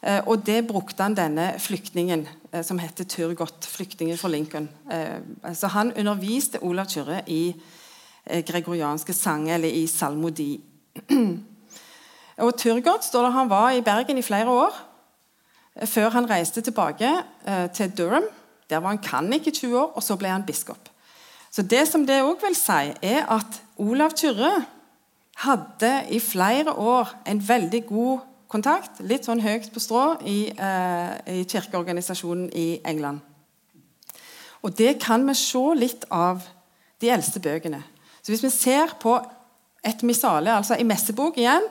Eh, 0.00 0.22
og 0.26 0.46
det 0.46 0.62
brukte 0.68 1.04
han 1.04 1.16
denne 1.16 1.52
flyktningen 1.60 2.24
eh, 2.52 2.62
som 2.64 2.80
heter 2.80 3.04
Turgot, 3.04 3.66
flyktningen 3.68 4.18
fra 4.18 4.30
Lincoln. 4.32 4.68
Eh, 4.90 5.20
så 5.54 5.68
han 5.74 5.92
underviste 5.92 6.62
Olav 6.64 6.88
Kyrre 6.88 7.22
i 7.28 7.54
gregorianske 8.30 9.14
sanger, 9.16 9.56
eller 9.56 9.72
i 9.74 9.86
salmodi. 9.90 10.60
Og 12.44 12.52
Turgot 12.56 13.04
står 13.04 13.26
det 13.26 13.32
han 13.34 13.50
var 13.50 13.72
i 13.74 13.82
Bergen 13.84 14.20
i 14.20 14.24
flere 14.24 14.52
år, 14.52 14.76
før 15.86 16.10
han 16.10 16.28
reiste 16.30 16.60
tilbake 16.60 17.08
til 17.74 17.92
Durham. 17.98 18.26
Der 18.70 18.78
var 18.78 18.88
han 18.94 19.02
kannik 19.02 19.46
i 19.46 19.50
20 19.50 19.78
år, 19.78 19.92
og 19.96 20.02
så 20.02 20.16
ble 20.16 20.28
han 20.28 20.46
biskop. 20.46 20.90
Så 21.50 21.62
Det 21.62 21.88
som 21.88 22.06
det 22.06 22.22
òg 22.22 22.38
vil 22.42 22.54
si, 22.54 22.92
er 23.02 23.26
at 23.26 23.62
Olav 23.78 24.10
Tyrre 24.16 24.64
hadde 25.36 26.04
i 26.10 26.20
flere 26.20 26.72
år 26.72 27.10
en 27.26 27.48
veldig 27.48 27.86
god 27.86 28.18
kontakt, 28.50 29.00
litt 29.06 29.26
sånn 29.26 29.42
høyt 29.42 29.70
på 29.72 29.82
strå, 29.82 30.04
i, 30.26 30.50
eh, 30.50 31.40
i 31.40 31.44
kirkeorganisasjonen 31.44 32.50
i 32.54 32.80
England. 32.84 33.20
Og 34.62 34.76
det 34.76 34.98
kan 35.00 35.26
vi 35.26 35.34
se 35.34 35.64
litt 35.74 36.04
av 36.10 36.42
de 37.00 37.10
eldste 37.10 37.40
bøkene. 37.40 37.82
Så 38.22 38.32
Hvis 38.32 38.42
vi 38.42 38.50
ser 38.50 38.86
på 39.00 39.20
et 39.84 40.02
missale, 40.02 40.52
altså 40.52 40.76
i 40.78 40.84
messebok 40.84 41.38
igjen 41.38 41.62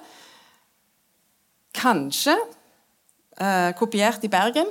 Kanskje 1.73 2.33
eh, 2.33 2.58
kopiert 3.79 4.23
i 4.27 4.31
Bergen 4.31 4.69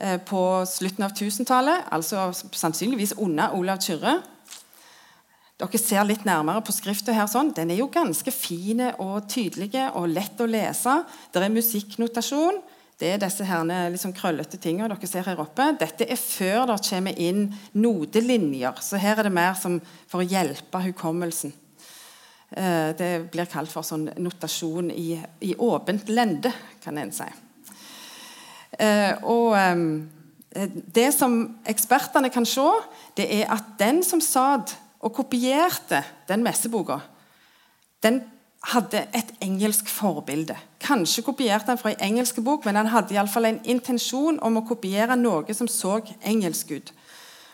eh, 0.00 0.18
på 0.20 0.40
slutten 0.68 1.06
av 1.06 1.14
1000-tallet, 1.14 1.88
altså 1.90 2.30
sannsynligvis 2.34 3.16
under 3.16 3.56
Olav 3.56 3.80
Kyrre. 3.84 4.18
Dere 5.56 5.80
ser 5.80 6.04
litt 6.04 6.26
nærmere 6.28 6.60
på 6.60 6.74
skrifta 6.76 7.14
her. 7.16 7.28
sånn. 7.32 7.54
Den 7.56 7.70
er 7.72 7.80
jo 7.80 7.88
ganske 7.88 8.32
fin 8.34 8.82
og 8.92 9.28
tydelig 9.32 9.70
og 9.94 10.10
lett 10.12 10.40
å 10.40 10.48
lese. 10.48 10.98
Det 11.32 11.40
er 11.40 11.54
musikknotasjon. 11.54 12.60
Det 12.96 13.10
er 13.12 13.20
disse 13.20 13.44
herne, 13.44 13.90
liksom 13.92 14.14
krøllete 14.16 14.56
tingene 14.60 14.88
dere 14.88 15.08
ser 15.08 15.24
her 15.28 15.40
oppe. 15.40 15.68
Dette 15.80 16.04
er 16.08 16.20
før 16.20 16.66
det 16.70 16.78
kommer 16.84 17.16
inn 17.20 17.50
nodelinjer. 17.76 18.80
Så 18.80 19.00
her 19.00 19.20
er 19.20 19.28
det 19.28 19.32
mer 19.36 19.56
for 19.56 20.20
å 20.20 20.28
hjelpe 20.28 20.80
hukommelsen. 20.90 21.52
Eh, 22.50 22.92
det 22.96 23.10
blir 23.32 23.48
kalt 23.52 23.72
for 23.72 23.84
sånn 23.84 24.10
notasjon 24.16 24.92
i, 24.92 25.16
i 25.40 25.56
åpent 25.56 26.08
lende, 26.08 26.52
kan 26.84 27.00
en 27.00 27.12
si. 27.12 27.28
Eh, 28.74 29.12
og 29.22 29.56
det 30.94 31.10
som 31.14 31.36
ekspertene 31.68 32.30
kan 32.32 32.46
se, 32.48 32.66
det 33.16 33.28
er 33.40 33.52
at 33.52 33.76
den 33.78 34.02
som 34.04 34.20
satt 34.20 34.76
og 35.00 35.12
kopierte 35.14 36.02
den 36.28 36.42
messeboka, 36.42 36.98
den 38.02 38.22
hadde 38.72 39.04
et 39.14 39.30
engelsk 39.44 39.88
forbilde. 39.88 40.56
Kanskje 40.82 41.22
kopierte 41.22 41.70
han 41.70 41.78
fra 41.78 41.92
en 41.92 42.02
engelsk 42.08 42.40
bok, 42.44 42.64
men 42.64 42.76
han 42.76 42.90
hadde 42.90 43.14
i 43.14 43.26
fall 43.30 43.46
en 43.46 43.60
intensjon 43.64 44.40
om 44.42 44.58
å 44.58 44.64
kopiere 44.66 45.16
noe 45.16 45.54
som 45.54 45.68
så 45.70 46.00
engelsk 46.24 46.70
ut. 46.70 46.92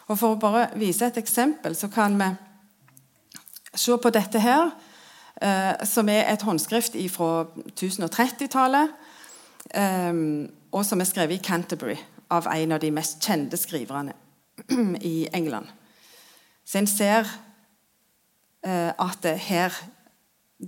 Og 0.08 0.18
For 0.18 0.34
å 0.34 0.40
bare 0.40 0.70
vise 0.76 1.06
et 1.06 1.20
eksempel 1.20 1.76
så 1.76 1.88
kan 1.88 2.16
vi 2.18 2.30
se 3.74 3.96
på 3.96 4.10
dette 4.10 4.40
her, 4.40 4.72
eh, 5.40 5.84
som 5.84 6.08
er 6.08 6.32
et 6.32 6.42
håndskrift 6.42 6.96
fra 7.10 7.46
1030-tallet, 7.76 8.90
eh, 9.74 10.12
og 10.72 10.84
som 10.86 11.00
er 11.00 11.08
skrevet 11.08 11.36
i 11.36 11.44
Canterbury 11.44 11.96
av 12.32 12.48
en 12.48 12.72
av 12.72 12.80
de 12.80 12.90
mest 12.94 13.20
kjente 13.22 13.58
skriverne 13.60 14.14
i 15.00 15.28
England. 15.32 15.68
Så 16.64 16.78
en 16.78 16.88
ser 16.88 17.28
eh, 18.64 18.90
at 18.90 19.26
her, 19.48 19.74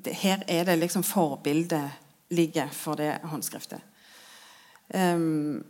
her, 0.06 0.44
er 0.48 0.64
det 0.64 0.78
liksom 0.78 1.04
forbildet 1.06 1.90
ligger 2.34 2.68
for 2.72 2.98
det 2.98 3.18
håndskriftet. 3.24 3.80
Um, 4.94 5.64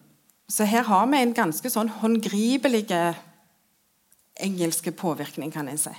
så 0.49 0.65
her 0.65 0.83
har 0.83 1.07
vi 1.07 1.21
en 1.23 1.35
ganske 1.35 1.71
sånn 1.71 1.89
håndgripelig 2.01 2.89
engelske 4.41 4.93
påvirkning, 4.93 5.53
kan 5.53 5.69
en 5.69 5.79
si. 5.79 5.93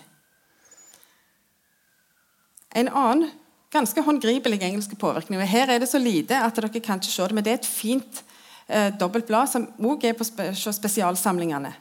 En 2.76 2.92
annen 2.92 3.32
ganske 3.76 4.04
håndgripelig 4.06 4.62
engelsk 4.64 4.96
påvirkning. 5.00 5.42
Her 5.48 5.74
er 5.74 5.82
det 5.84 5.90
så 5.92 6.00
lite 6.02 6.40
at 6.40 6.56
dere 6.56 6.80
kan 6.80 7.02
ikke 7.02 7.12
se 7.12 7.28
det, 7.28 7.36
men 7.36 7.46
det 7.46 7.54
er 7.54 7.60
et 7.60 7.70
fint 7.70 8.22
eh, 8.68 8.92
dobbelt 9.00 9.32
som 9.52 9.68
også 9.78 10.10
er 10.10 10.18
på 10.18 10.28
spe 10.28 10.50
spesialsamlingene 10.56 11.74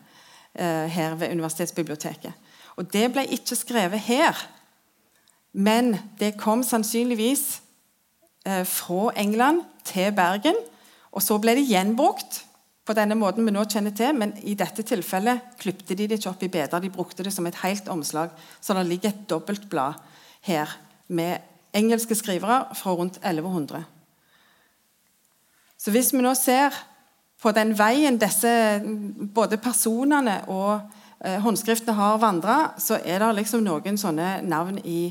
eh, 0.54 0.86
her 0.90 1.14
ved 1.14 1.32
universitetsbiblioteket. 1.32 2.32
Og 2.76 2.90
Det 2.92 3.12
ble 3.12 3.26
ikke 3.30 3.56
skrevet 3.56 4.00
her, 4.00 4.34
men 5.52 5.96
det 6.18 6.36
kom 6.38 6.62
sannsynligvis 6.66 7.60
eh, 8.46 8.64
fra 8.66 9.12
England 9.16 9.62
til 9.84 10.10
Bergen. 10.12 10.58
Og 11.14 11.22
så 11.22 11.38
ble 11.38 11.54
det 11.54 11.68
gjenbrukt 11.68 12.42
på 12.84 12.92
denne 12.96 13.16
måten 13.16 13.46
vi 13.46 13.54
nå 13.54 13.62
kjenner 13.70 13.94
til, 13.96 14.12
men 14.18 14.34
i 14.42 14.56
dette 14.58 14.82
tilfellet 14.84 15.54
klipte 15.60 15.94
de 15.96 16.08
det 16.08 16.18
ikke 16.18 16.32
opp 16.34 16.42
i 16.42 16.50
beder. 16.52 16.82
De 16.82 16.92
brukte 16.92 17.24
det 17.24 17.32
som 17.32 17.46
et 17.46 17.62
helt 17.62 17.88
omslag. 17.88 18.34
Så 18.60 18.74
det 18.74 18.84
ligger 18.88 19.14
et 19.14 19.24
dobbeltblad 19.30 20.02
her 20.44 20.74
med 21.08 21.53
engelske 21.74 22.16
skrivere 22.18 22.64
fra 22.78 22.94
rundt 22.94 23.18
1100. 23.22 23.84
Så 25.78 25.92
hvis 25.92 26.12
vi 26.14 26.22
nå 26.24 26.32
ser 26.38 26.74
på 27.42 27.52
den 27.52 27.74
veien 27.76 28.16
disse 28.20 28.50
både 29.34 29.58
personene 29.60 30.38
og 30.48 30.78
eh, 31.20 31.40
håndskriftene 31.44 31.96
har 31.98 32.22
vandra, 32.22 32.58
så 32.80 32.96
er 33.04 33.20
det 33.20 33.34
liksom 33.40 33.64
noen 33.66 33.98
sånne 34.00 34.38
navn 34.48 34.78
i 34.84 35.10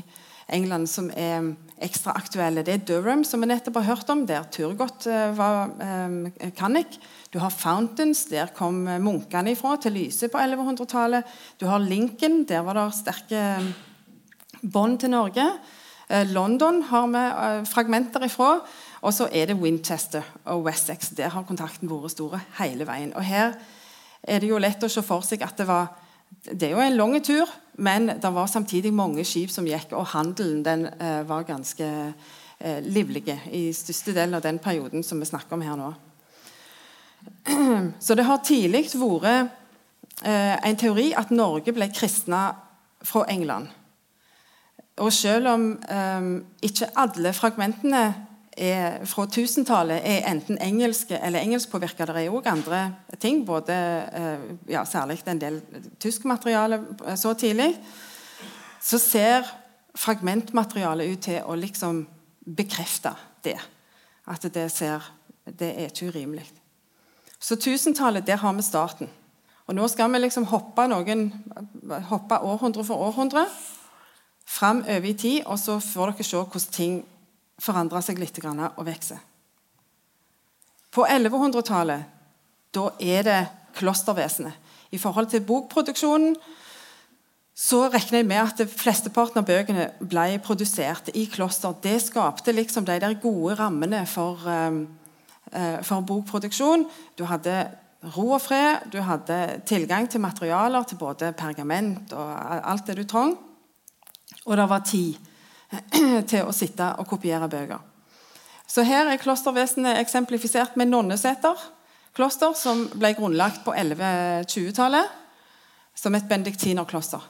England 0.52 0.90
som 0.90 1.10
er 1.14 1.52
ekstra 1.84 2.14
aktuelle. 2.18 2.64
Det 2.64 2.74
er 2.74 2.82
Durham, 2.88 3.22
som 3.26 3.42
vi 3.42 3.48
nettopp 3.48 3.78
har 3.80 3.94
hørt 3.94 4.10
om, 4.12 4.24
der 4.26 4.44
Turgot 4.52 5.06
eh, 5.10 5.30
var 5.36 5.70
eh, 5.82 6.50
kannik. 6.56 6.98
Du 7.32 7.38
har 7.42 7.54
Fountains, 7.54 8.26
der 8.30 8.52
kom 8.56 8.84
munkene 9.02 9.54
ifra 9.54 9.76
til 9.82 9.96
Lyse 9.98 10.28
på 10.32 10.40
1100-tallet. 10.40 11.30
Du 11.60 11.66
har 11.70 11.82
Lincoln, 11.82 12.44
der 12.48 12.66
var 12.66 12.78
det 12.78 12.90
sterke 12.98 13.46
eh, 13.54 13.72
bånd 14.62 15.00
til 15.02 15.14
Norge. 15.14 15.48
Eh, 16.08 16.26
London 16.32 16.82
har 16.90 17.06
vi 17.12 17.22
eh, 17.24 17.64
fragmenter 17.68 18.24
ifra. 18.26 18.58
Og 19.04 19.14
så 19.14 19.28
er 19.32 19.50
det 19.50 19.58
Winchester 19.60 20.22
og 20.44 20.64
Wessex. 20.64 21.12
Der 21.16 21.32
har 21.34 21.44
kontakten 21.48 21.90
vært 21.90 22.14
store 22.14 22.40
hele 22.60 22.86
veien. 22.88 23.12
Og 23.16 23.24
her 23.24 23.54
er 24.22 24.40
det 24.40 24.48
jo 24.48 24.60
lett 24.62 24.84
å 24.84 24.88
se 24.88 25.04
for 25.04 25.24
seg 25.24 25.44
at 25.44 25.58
det 25.60 25.68
var 25.68 26.00
Det 26.44 26.66
er 26.66 26.72
jo 26.72 26.80
en 26.82 26.96
lang 26.96 27.22
tur, 27.24 27.48
men 27.78 28.06
det 28.20 28.30
var 28.32 28.46
samtidig 28.46 28.92
mange 28.92 29.24
skip 29.24 29.50
som 29.50 29.64
gikk, 29.64 29.92
og 29.92 30.10
handelen 30.12 30.64
den 30.64 30.88
var 31.28 31.46
ganske 31.46 31.86
livlig 32.82 33.22
i 33.52 33.72
største 33.72 34.12
del 34.12 34.34
av 34.34 34.42
den 34.42 34.58
perioden 34.58 35.02
som 35.02 35.20
vi 35.20 35.28
snakker 35.30 35.54
om 35.54 35.62
her 35.62 35.76
nå. 35.76 35.92
Så 38.00 38.14
det 38.14 38.26
har 38.26 38.42
tidlig 38.44 38.88
vært 38.98 39.52
eh, 40.24 40.56
en 40.56 40.76
teori 40.78 41.12
at 41.16 41.32
Norge 41.34 41.74
ble 41.74 41.88
kristna 41.92 42.46
fra 43.04 43.24
England. 43.32 43.68
Og 45.02 45.12
selv 45.12 45.48
om 45.50 45.66
eh, 45.90 46.28
ikke 46.62 46.92
alle 46.96 47.32
fragmentene 47.34 48.04
er, 48.54 49.00
fra 49.10 49.26
tusentallet 49.26 50.04
er 50.06 50.28
enten 50.30 50.58
engelske 50.62 51.18
eller 51.18 51.42
engelskpåvirka, 51.42 52.06
det 52.06 52.22
er 52.22 52.30
òg 52.30 52.46
andre 52.46 52.84
ting, 53.18 53.42
både, 53.46 53.74
eh, 53.74 54.44
ja, 54.70 54.84
særlig 54.84 55.18
en 55.26 55.40
del 55.40 55.60
tysk 55.98 56.24
materiale 56.30 56.78
eh, 57.06 57.16
så 57.18 57.34
tidlig, 57.34 57.72
så 58.80 58.98
ser 58.98 59.50
fragmentmaterialet 59.98 61.10
ut 61.10 61.26
til 61.26 61.42
å 61.42 61.58
liksom 61.58 62.04
bekrefte 62.44 63.14
det. 63.44 63.58
At 64.30 64.46
det, 64.54 64.70
ser, 64.72 65.02
det 65.44 65.74
er 65.74 65.90
ikke 65.90 66.08
urimelig. 66.14 66.46
Så 67.40 67.56
tusentallet, 67.56 68.26
der 68.26 68.36
har 68.40 68.52
vi 68.52 68.62
starten. 68.62 69.10
Og 69.66 69.74
Nå 69.74 69.88
skal 69.88 70.12
vi 70.12 70.20
liksom 70.20 70.46
hoppe, 70.48 70.86
noen, 70.88 71.30
hoppe 72.08 72.38
århundre 72.40 72.84
for 72.84 73.08
århundre 73.08 73.46
fram 74.44 74.82
over 74.82 75.08
i 75.08 75.14
tid, 75.18 75.42
og 75.46 75.58
så 75.58 75.78
får 75.82 76.12
dere 76.12 76.26
se 76.26 76.40
hvordan 76.40 76.74
ting 76.74 76.98
forandrer 77.62 78.02
seg 78.04 78.18
litt 78.18 78.40
og 78.44 78.86
vokser. 78.86 79.20
På 80.94 81.06
1100-tallet 81.06 82.10
da 82.74 82.90
er 82.98 83.22
det 83.22 83.40
klostervesenet. 83.78 84.52
I 84.94 84.98
forhold 84.98 85.30
til 85.30 85.42
bokproduksjonen 85.42 86.36
så 87.54 87.84
regner 87.86 88.20
jeg 88.20 88.26
med 88.26 88.40
at 88.42 88.70
flesteparten 88.70 89.40
av 89.40 89.46
bøkene 89.46 89.88
ble 90.00 90.38
produsert 90.42 91.10
i 91.14 91.26
kloster. 91.30 91.74
Det 91.82 92.00
skapte 92.02 92.54
liksom 92.54 92.86
de 92.86 92.98
der 93.02 93.14
gode 93.22 93.54
rammene 93.58 94.02
for 94.10 94.42
um, 94.46 94.84
Eh, 95.54 95.82
for 95.82 96.00
bokproduksjon. 96.00 96.86
Du 97.18 97.24
hadde 97.30 97.68
ro 98.16 98.30
og 98.34 98.40
fred, 98.42 98.88
du 98.92 98.98
hadde 99.04 99.60
tilgang 99.66 100.08
til 100.10 100.20
materialer, 100.20 100.82
til 100.82 100.98
både 100.98 101.32
pergament 101.36 102.12
og 102.12 102.30
alt 102.70 102.86
det 102.86 102.96
du 102.96 103.04
trong. 103.04 103.38
Og 104.44 104.56
det 104.56 104.68
var 104.70 104.84
tid 104.86 105.14
til 106.30 106.44
å 106.44 106.54
sitte 106.54 106.90
og 107.00 107.08
kopiere 107.08 107.48
bøker. 107.48 107.80
Så 108.66 108.84
Her 108.86 109.10
er 109.10 109.20
klostervesenet 109.20 110.00
eksemplifisert 110.00 110.76
med 110.80 110.90
Nonneseter 110.90 111.58
kloster, 112.14 112.54
som 112.56 112.86
ble 112.94 113.12
grunnlagt 113.18 113.64
på 113.66 113.74
1120-tallet 113.74 115.20
som 115.98 116.14
et 116.14 116.28
benediktinerkloster. 116.30 117.22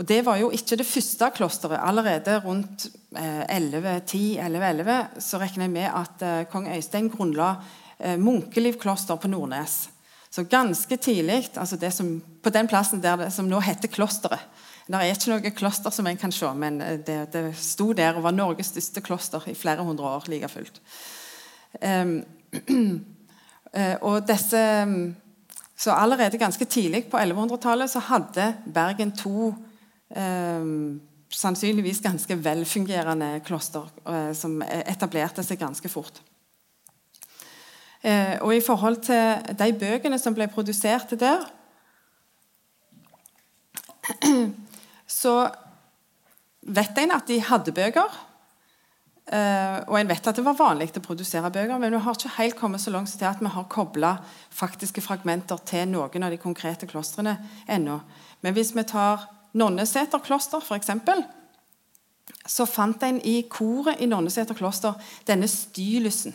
Og 0.00 0.06
Det 0.08 0.22
var 0.24 0.38
jo 0.40 0.48
ikke 0.54 0.78
det 0.80 0.86
første 0.88 1.28
klosteret. 1.36 1.80
Allerede 1.84 2.38
rundt 2.40 2.86
1110-1111 3.12 4.88
eh, 4.88 5.18
så 5.20 5.40
regner 5.40 5.66
jeg 5.66 5.72
med 5.74 5.88
at 5.92 6.22
eh, 6.24 6.44
kong 6.48 6.70
Øystein 6.72 7.10
grunnla 7.12 7.50
eh, 7.98 8.16
Munkeliv 8.16 8.78
kloster 8.80 9.20
på 9.20 9.28
Nordnes. 9.28 9.90
Så 10.30 10.46
ganske 10.48 10.96
tidlig, 10.96 11.50
altså 11.56 11.76
det 11.76 11.92
som, 11.92 12.22
på 12.42 12.50
den 12.54 12.68
plassen 12.68 13.02
der 13.02 13.16
det, 13.16 13.32
som 13.34 13.48
nå 13.50 13.60
heter 13.60 13.92
Klosteret 13.92 14.40
Det 14.90 14.98
er 14.98 15.12
ikke 15.14 15.30
noe 15.30 15.52
kloster 15.54 15.94
som 15.94 16.08
en 16.10 16.18
kan 16.18 16.32
se, 16.34 16.48
men 16.58 16.80
det, 17.06 17.18
det 17.30 17.44
sto 17.54 17.92
der 17.94 18.16
og 18.18 18.24
var 18.24 18.34
Norges 18.34 18.72
største 18.72 19.02
kloster 19.06 19.44
i 19.46 19.54
flere 19.54 19.84
hundre 19.86 20.08
år 20.16 20.26
like 20.32 20.48
fullt. 20.50 20.80
Um, 21.78 22.16
og 24.08 24.24
disse, 24.26 24.62
så 25.78 25.94
allerede 25.94 26.40
ganske 26.42 26.64
tidlig 26.64 27.04
på 27.12 27.20
1100-tallet 27.22 27.92
så 27.92 28.02
hadde 28.08 28.48
Bergen 28.74 29.14
to 29.14 29.52
um, 30.16 31.00
sannsynligvis 31.30 32.02
ganske 32.02 32.34
velfungerende 32.44 33.40
kloster 33.46 33.86
eh, 34.06 34.32
som 34.34 34.62
etablerte 34.66 35.44
seg 35.46 35.60
ganske 35.60 35.88
fort. 35.88 36.18
Eh, 38.02 38.40
og 38.40 38.54
I 38.56 38.62
forhold 38.64 39.02
til 39.06 39.56
de 39.60 39.72
bøkene 39.78 40.18
som 40.18 40.34
ble 40.34 40.48
produsert 40.50 41.14
der, 41.20 41.46
så 45.10 45.34
vet 46.60 46.98
en 47.02 47.16
at 47.16 47.26
de 47.30 47.40
hadde 47.42 47.74
bøker. 47.74 48.18
Uh, 49.30 49.78
og 49.86 49.94
en 50.00 50.08
vet 50.10 50.26
at 50.26 50.38
det 50.38 50.42
var 50.42 50.56
vanlig 50.58 50.88
å 50.98 51.02
produsere 51.04 51.52
bøker, 51.54 51.78
men 51.78 51.92
vi 51.94 52.00
har 52.02 52.16
ikke 52.16 52.32
helt 52.38 52.56
kommet 52.58 52.82
så 52.82 52.90
langt 52.90 53.12
til 53.14 53.28
at 53.28 53.42
vi 53.42 53.50
har 53.52 53.68
kobla 53.70 54.16
faktiske 54.50 55.04
fragmenter 55.04 55.60
til 55.68 55.86
noen 55.92 56.26
av 56.26 56.34
de 56.34 56.40
konkrete 56.40 56.88
klostrene 56.90 57.36
ennå. 57.70 58.00
Men 58.42 58.56
hvis 58.56 58.72
vi 58.74 58.86
tar 58.90 59.28
Nonneseter 59.54 60.22
kloster, 60.22 60.62
f.eks., 60.62 60.90
så 62.46 62.66
fant 62.66 63.02
en 63.02 63.18
i 63.26 63.42
koret 63.50 64.00
i 64.02 64.08
Nonneseter 64.10 64.56
kloster 64.58 64.98
denne 65.28 65.48
stylusen. 65.50 66.34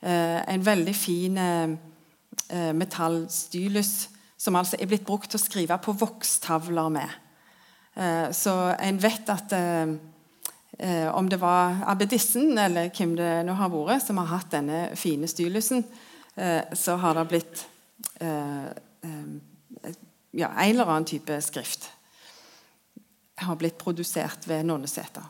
Eh, 0.00 0.40
en 0.54 0.64
veldig 0.64 0.94
fin 0.96 1.36
eh, 1.38 2.72
metallstylus 2.76 3.92
som 4.38 4.56
altså 4.56 4.78
er 4.78 4.88
blitt 4.90 5.06
brukt 5.06 5.30
til 5.30 5.40
å 5.40 5.42
skrive 5.42 5.78
på 5.82 5.96
vokstavler 6.00 6.92
med. 6.94 7.16
Eh, 7.98 8.30
så 8.30 8.52
en 8.78 8.98
vet 9.02 9.30
at 9.32 9.52
eh, 9.52 9.88
eh, 10.78 11.08
om 11.10 11.28
det 11.28 11.40
var 11.42 11.80
abbedissen 11.90 12.58
eller 12.58 12.92
hvem 12.94 13.16
det 13.18 13.30
nå 13.48 13.56
har 13.58 13.72
vært, 13.72 14.04
som 14.06 14.20
har 14.22 14.30
hatt 14.36 14.52
denne 14.54 14.96
fine 14.98 15.28
stylusen, 15.28 15.84
så 16.78 16.94
har 17.02 17.16
det 17.18 17.24
blitt 17.32 17.64
ja, 18.22 18.70
en 20.46 20.70
eller 20.70 20.86
annen 20.86 21.08
type 21.10 21.34
skrift 21.42 21.88
har 23.42 23.58
blitt 23.58 23.74
produsert 23.80 24.46
ved 24.46 24.62
Nonneseter. 24.68 25.26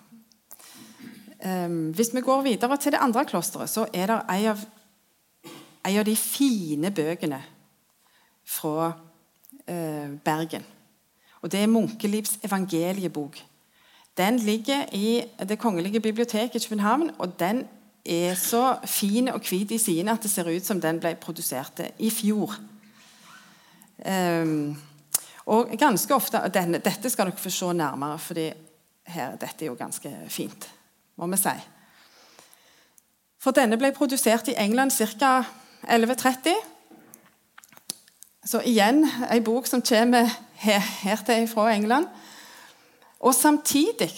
Hvis 1.96 2.12
vi 2.12 2.20
går 2.20 2.44
videre 2.44 2.76
til 2.76 2.92
det 2.92 3.00
andre 3.00 3.24
klosteret, 3.24 3.72
så 3.72 3.86
er 3.88 4.12
det 4.12 4.20
en 4.34 4.50
av, 4.52 4.66
en 5.88 6.00
av 6.02 6.06
de 6.10 6.16
fine 6.20 6.92
bøkene 6.92 7.40
fra 8.44 8.92
uh, 8.92 10.08
Bergen. 10.28 10.68
Og 11.42 11.52
Det 11.52 11.60
er 11.62 11.66
Munkelivs 11.66 12.38
evangeliebok. 12.44 13.38
Den 14.16 14.38
ligger 14.38 14.86
i 14.92 15.24
Det 15.48 15.58
kongelige 15.58 16.00
biblioteket 16.00 16.64
i 16.64 16.68
København. 16.68 17.10
og 17.18 17.40
Den 17.40 17.68
er 18.06 18.34
så 18.34 18.76
fin 18.84 19.28
og 19.28 19.40
hvit 19.40 19.70
i 19.70 19.78
sidene 19.78 20.12
at 20.12 20.22
det 20.22 20.30
ser 20.30 20.56
ut 20.56 20.66
som 20.66 20.80
den 20.80 21.00
ble 21.00 21.14
produsert 21.14 21.80
i 21.98 22.10
fjor. 22.10 22.54
Um, 24.42 24.76
og 25.46 25.68
ganske 25.78 26.14
ofte, 26.14 26.40
denne, 26.54 26.78
Dette 26.78 27.10
skal 27.10 27.26
dere 27.26 27.36
få 27.36 27.50
se 27.50 27.72
nærmere, 27.72 28.18
for 28.18 28.34
dette 28.34 29.64
er 29.64 29.66
jo 29.66 29.74
ganske 29.74 30.12
fint, 30.28 30.68
må 31.16 31.26
vi 31.26 31.36
si. 31.36 31.54
For 33.38 33.50
denne 33.50 33.78
ble 33.78 33.92
produsert 33.92 34.48
i 34.48 34.56
England 34.58 34.90
ca. 34.90 35.44
1130. 35.82 36.54
Så 38.44 38.60
igjen 38.64 39.04
ei 39.30 39.40
bok 39.40 39.66
som 39.66 39.82
kommer 39.82 40.28
her, 40.58 41.16
til 41.26 41.48
fra 41.48 41.74
England. 41.74 42.06
Og 43.20 43.34
samtidig, 43.34 44.12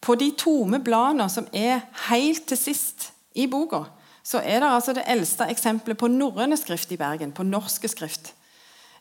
på 0.00 0.14
de 0.14 0.32
tomme 0.38 0.84
bladene 0.84 1.30
som 1.30 1.46
er 1.52 1.80
helt 2.08 2.46
til 2.48 2.56
sist 2.56 3.12
i 3.34 3.46
boka, 3.46 3.82
så 4.22 4.38
er 4.38 4.60
det 4.60 4.70
altså 4.70 4.92
det 4.92 5.02
eldste 5.06 5.44
eksempelet 5.50 5.98
på 5.98 6.08
norrøne 6.08 6.56
skrift 6.56 6.92
i 6.92 6.96
Bergen. 6.96 7.32
På 7.32 7.42
norske 7.42 7.88
skrift. 7.88 8.34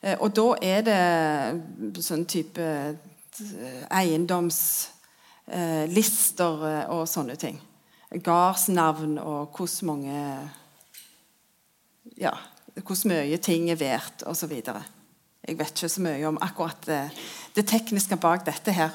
Eh, 0.01 0.17
og 0.19 0.35
da 0.35 0.55
er 0.61 0.81
det 0.85 2.01
sånn 2.01 2.25
type 2.25 2.61
eh, 2.61 2.95
eiendomslister 3.93 6.65
eh, 6.71 6.89
og 6.89 7.07
sånne 7.09 7.35
ting. 7.39 7.61
Gardsnavn 8.11 9.17
og 9.21 9.47
hvordan 9.55 9.87
mange 9.87 10.49
ja, 12.19 12.33
hvor 12.81 13.07
mye 13.07 13.37
ting 13.37 13.69
er 13.71 13.75
verdt 13.79 14.23
osv. 14.27 14.61
Jeg 15.47 15.57
vet 15.57 15.73
ikke 15.73 15.89
så 15.89 16.03
mye 16.05 16.27
om 16.29 16.37
akkurat 16.41 16.85
det, 16.85 17.01
det 17.55 17.65
tekniske 17.69 18.17
bak 18.21 18.45
dette 18.45 18.73
her. 18.75 18.93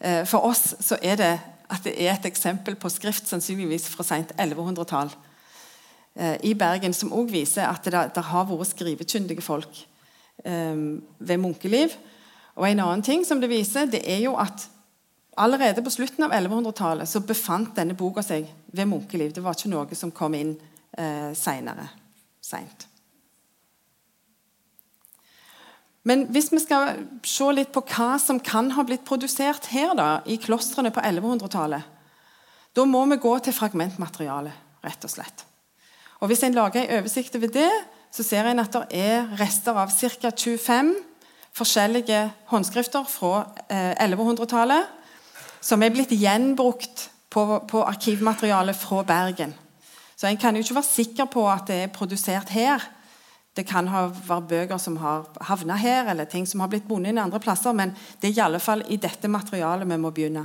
Eh, 0.00 0.24
for 0.26 0.48
oss 0.48 0.74
så 0.82 0.98
er 1.02 1.20
det 1.20 1.32
at 1.70 1.84
det 1.86 1.94
er 1.94 2.16
et 2.16 2.26
eksempel 2.26 2.74
på 2.74 2.90
skrift 2.90 3.28
sannsynligvis 3.30 3.86
fra 3.92 4.02
sent 4.06 4.32
1100-tall 4.34 5.12
eh, 6.18 6.36
i 6.50 6.56
Bergen, 6.58 6.94
som 6.96 7.12
også 7.14 7.32
viser 7.32 7.68
at 7.68 7.86
det, 7.86 8.02
det 8.16 8.26
har 8.32 8.48
vært 8.50 8.72
skrivekyndige 8.72 9.44
folk 9.46 9.84
eh, 10.44 10.74
ved 11.18 11.38
munkeliv. 11.38 11.94
Og 12.58 12.66
en 12.66 12.82
annen 12.82 13.06
ting 13.06 13.22
som 13.26 13.40
det 13.40 13.52
viser, 13.52 13.86
det 13.86 14.02
er 14.02 14.24
jo 14.24 14.34
at 14.40 14.66
allerede 15.40 15.86
på 15.86 15.94
slutten 15.94 16.26
av 16.26 16.34
1100-tallet 16.34 17.08
så 17.08 17.22
befant 17.22 17.76
denne 17.78 17.94
boka 17.94 18.26
seg 18.26 18.50
ved 18.74 18.90
munkeliv. 18.90 19.32
Det 19.32 19.44
var 19.44 19.56
ikke 19.56 19.70
noe 19.72 19.98
som 19.98 20.10
kom 20.10 20.34
inn 20.34 20.56
eh, 20.98 21.30
seinere. 21.38 21.86
Seint. 22.42 22.89
Men 26.08 26.24
hvis 26.32 26.48
vi 26.52 26.60
skal 26.62 27.02
se 27.28 27.50
litt 27.52 27.72
på 27.74 27.82
hva 27.92 28.14
som 28.22 28.40
kan 28.40 28.70
ha 28.72 28.84
blitt 28.88 29.04
produsert 29.04 29.68
her 29.74 29.92
da, 29.98 30.08
i 30.24 30.38
klostrene 30.40 30.92
på 30.94 31.02
1100-tallet, 31.04 31.84
da 32.76 32.86
må 32.86 33.02
vi 33.10 33.18
gå 33.20 33.34
til 33.44 33.56
fragmentmaterialet, 33.56 34.56
rett 34.86 35.04
og 35.04 35.12
slett. 35.12 35.44
Og 36.20 36.30
Hvis 36.30 36.44
en 36.44 36.56
lager 36.56 36.84
en 36.84 37.00
oversikt 37.00 37.36
over 37.36 37.52
det, 37.52 37.70
så 38.12 38.24
ser 38.26 38.48
en 38.48 38.62
at 38.62 38.74
det 38.74 38.86
er 38.96 39.28
rester 39.40 39.76
av 39.76 39.92
ca. 39.92 40.30
25 40.30 40.94
forskjellige 41.56 42.20
håndskrifter 42.50 43.06
fra 43.10 43.44
1100-tallet 43.70 44.84
eh, 44.84 44.96
som 45.60 45.82
er 45.82 45.92
blitt 45.92 46.12
gjenbrukt 46.14 47.08
på, 47.30 47.44
på 47.68 47.82
arkivmaterialet 47.84 48.76
fra 48.76 49.02
Bergen. 49.06 49.52
Så 50.16 50.28
En 50.28 50.36
kan 50.36 50.56
jo 50.56 50.62
ikke 50.62 50.76
være 50.76 50.92
sikker 50.92 51.28
på 51.32 51.46
at 51.48 51.68
det 51.68 51.76
er 51.82 51.92
produsert 51.92 52.48
her. 52.52 52.82
Det 53.56 53.66
kan 53.66 53.88
ha 53.90 54.04
vært 54.08 54.48
bøker 54.50 54.78
som 54.78 54.96
har 55.02 55.26
havna 55.48 55.76
her, 55.80 56.06
eller 56.12 56.28
ting 56.30 56.46
som 56.46 56.62
har 56.62 56.70
blitt 56.70 56.86
bundet 56.88 57.10
inn 57.10 57.18
andre 57.18 57.40
plasser, 57.42 57.74
men 57.74 57.92
det 58.20 58.30
er 58.30 58.36
i 58.36 58.44
alle 58.44 58.60
fall 58.62 58.84
i 58.88 59.00
dette 59.00 59.28
materialet 59.28 59.90
vi 59.90 59.98
må 59.98 60.12
begynne. 60.14 60.44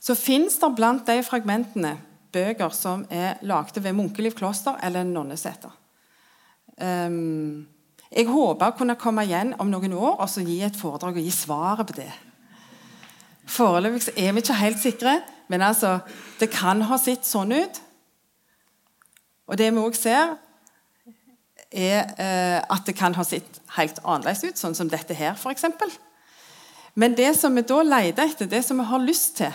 Så 0.00 0.16
fins 0.16 0.56
det 0.60 0.72
blant 0.76 1.06
de 1.08 1.20
fragmentene 1.24 1.94
bøker 2.34 2.72
som 2.74 3.04
er 3.12 3.38
lagde 3.46 3.80
ved 3.84 3.96
Munkeliv 3.96 4.34
kloster 4.36 4.76
eller 4.84 5.06
Nonneseter. 5.06 5.72
Um, 6.80 7.66
jeg 8.10 8.28
håper 8.28 8.70
å 8.70 8.76
kunne 8.78 8.98
komme 8.98 9.24
igjen 9.26 9.54
om 9.62 9.70
noen 9.70 9.94
år 9.96 10.20
og 10.22 10.28
så 10.30 10.42
gi 10.44 10.60
et 10.66 10.76
foredrag 10.78 11.18
og 11.18 11.24
gi 11.24 11.32
svaret 11.34 11.88
på 11.88 11.96
det. 11.98 12.10
Foreløpig 13.50 14.14
er 14.16 14.32
vi 14.32 14.42
ikke 14.42 14.56
helt 14.58 14.80
sikre, 14.80 15.18
men 15.52 15.62
altså, 15.62 15.98
det 16.40 16.48
kan 16.52 16.82
ha 16.88 16.98
sett 16.98 17.26
sånn 17.28 17.52
ut. 17.52 17.80
Og 19.50 19.58
det 19.60 19.68
vi 19.74 19.82
òg 19.82 19.96
ser, 19.98 20.36
er 21.74 22.14
eh, 22.16 22.60
at 22.62 22.86
det 22.86 22.96
kan 22.98 23.14
ha 23.18 23.24
sett 23.26 23.60
helt 23.76 24.00
annerledes 24.04 24.44
ut, 24.46 24.60
sånn 24.60 24.76
som 24.78 24.90
dette 24.90 25.16
her 25.18 25.34
f.eks. 25.34 25.66
Men 26.94 27.16
det 27.18 27.32
som 27.38 27.54
vi 27.54 27.64
da 27.66 27.82
leter 27.82 28.30
etter, 28.30 28.50
det 28.50 28.62
som 28.62 28.78
vi 28.78 28.86
har 28.86 29.02
lyst 29.02 29.38
til, 29.42 29.54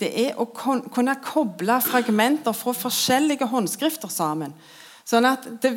det 0.00 0.10
er 0.26 0.36
å 0.38 0.44
kunne 0.46 1.16
koble 1.24 1.78
fragmenter 1.82 2.54
fra 2.54 2.74
forskjellige 2.76 3.48
håndskrifter 3.48 4.12
sammen. 4.12 4.52
Sånn 5.06 5.26
at 5.28 5.44
det, 5.62 5.70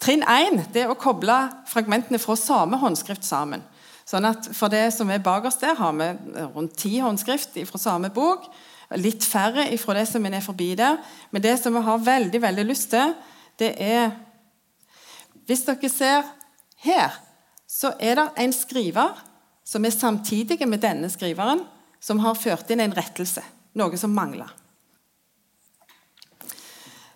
Trinn 0.00 0.24
én 0.24 0.62
er 0.64 0.90
å 0.90 0.96
koble 0.98 1.34
fragmentene 1.68 2.18
fra 2.20 2.38
samme 2.40 2.78
håndskrift 2.80 3.26
sammen. 3.26 3.62
Sånn 4.06 4.24
at 4.28 4.48
For 4.54 4.72
det 4.72 4.88
som 4.94 5.10
er 5.10 5.22
bakerst 5.22 5.64
der, 5.64 5.76
har 5.76 5.92
vi 5.98 6.08
rundt 6.54 6.76
ti 6.80 6.96
håndskrift 7.02 7.58
fra 7.68 7.80
samme 7.80 8.10
bok. 8.14 8.46
Litt 8.96 9.26
færre 9.26 9.66
fra 9.82 9.96
det 9.98 10.06
som 10.08 10.24
er 10.26 10.44
forbi 10.44 10.70
der. 10.78 11.00
Men 11.30 11.42
det 11.42 11.56
som 11.60 11.74
vi 11.74 11.82
har 11.84 12.06
veldig 12.06 12.42
veldig 12.42 12.64
lyst 12.68 12.90
til, 12.94 13.12
det 13.58 13.74
er 13.82 14.14
hvis 15.46 15.64
dere 15.66 15.90
ser 15.90 16.28
her, 16.82 17.16
så 17.66 17.92
er 17.98 18.18
det 18.18 18.28
en 18.42 18.54
skriver 18.54 19.24
som 19.66 19.84
er 19.84 19.94
samtidig 19.94 20.60
med 20.68 20.82
denne 20.82 21.10
skriveren, 21.10 21.64
som 22.00 22.20
har 22.22 22.38
ført 22.38 22.70
inn 22.70 22.82
en 22.84 22.94
rettelse. 22.94 23.42
Noe 23.76 23.98
som 23.98 24.14
mangler. 24.14 24.52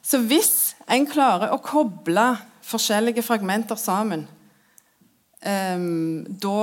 Så 0.02 0.18
hvis 0.26 0.74
en 0.90 1.06
klarer 1.06 1.54
å 1.54 1.60
koble 1.62 2.32
forskjellige 2.66 3.22
fragmenter 3.22 3.78
sammen, 3.78 4.26
um, 5.46 6.26
da 6.26 6.58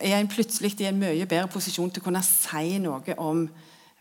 er 0.00 0.16
en 0.16 0.30
plutselig 0.32 0.74
i 0.80 0.88
en 0.88 0.98
mye 1.00 1.28
bedre 1.28 1.50
posisjon 1.52 1.92
til 1.92 2.02
å 2.02 2.06
kunne 2.08 2.24
si 2.24 2.78
noe 2.80 3.16
om 3.20 3.46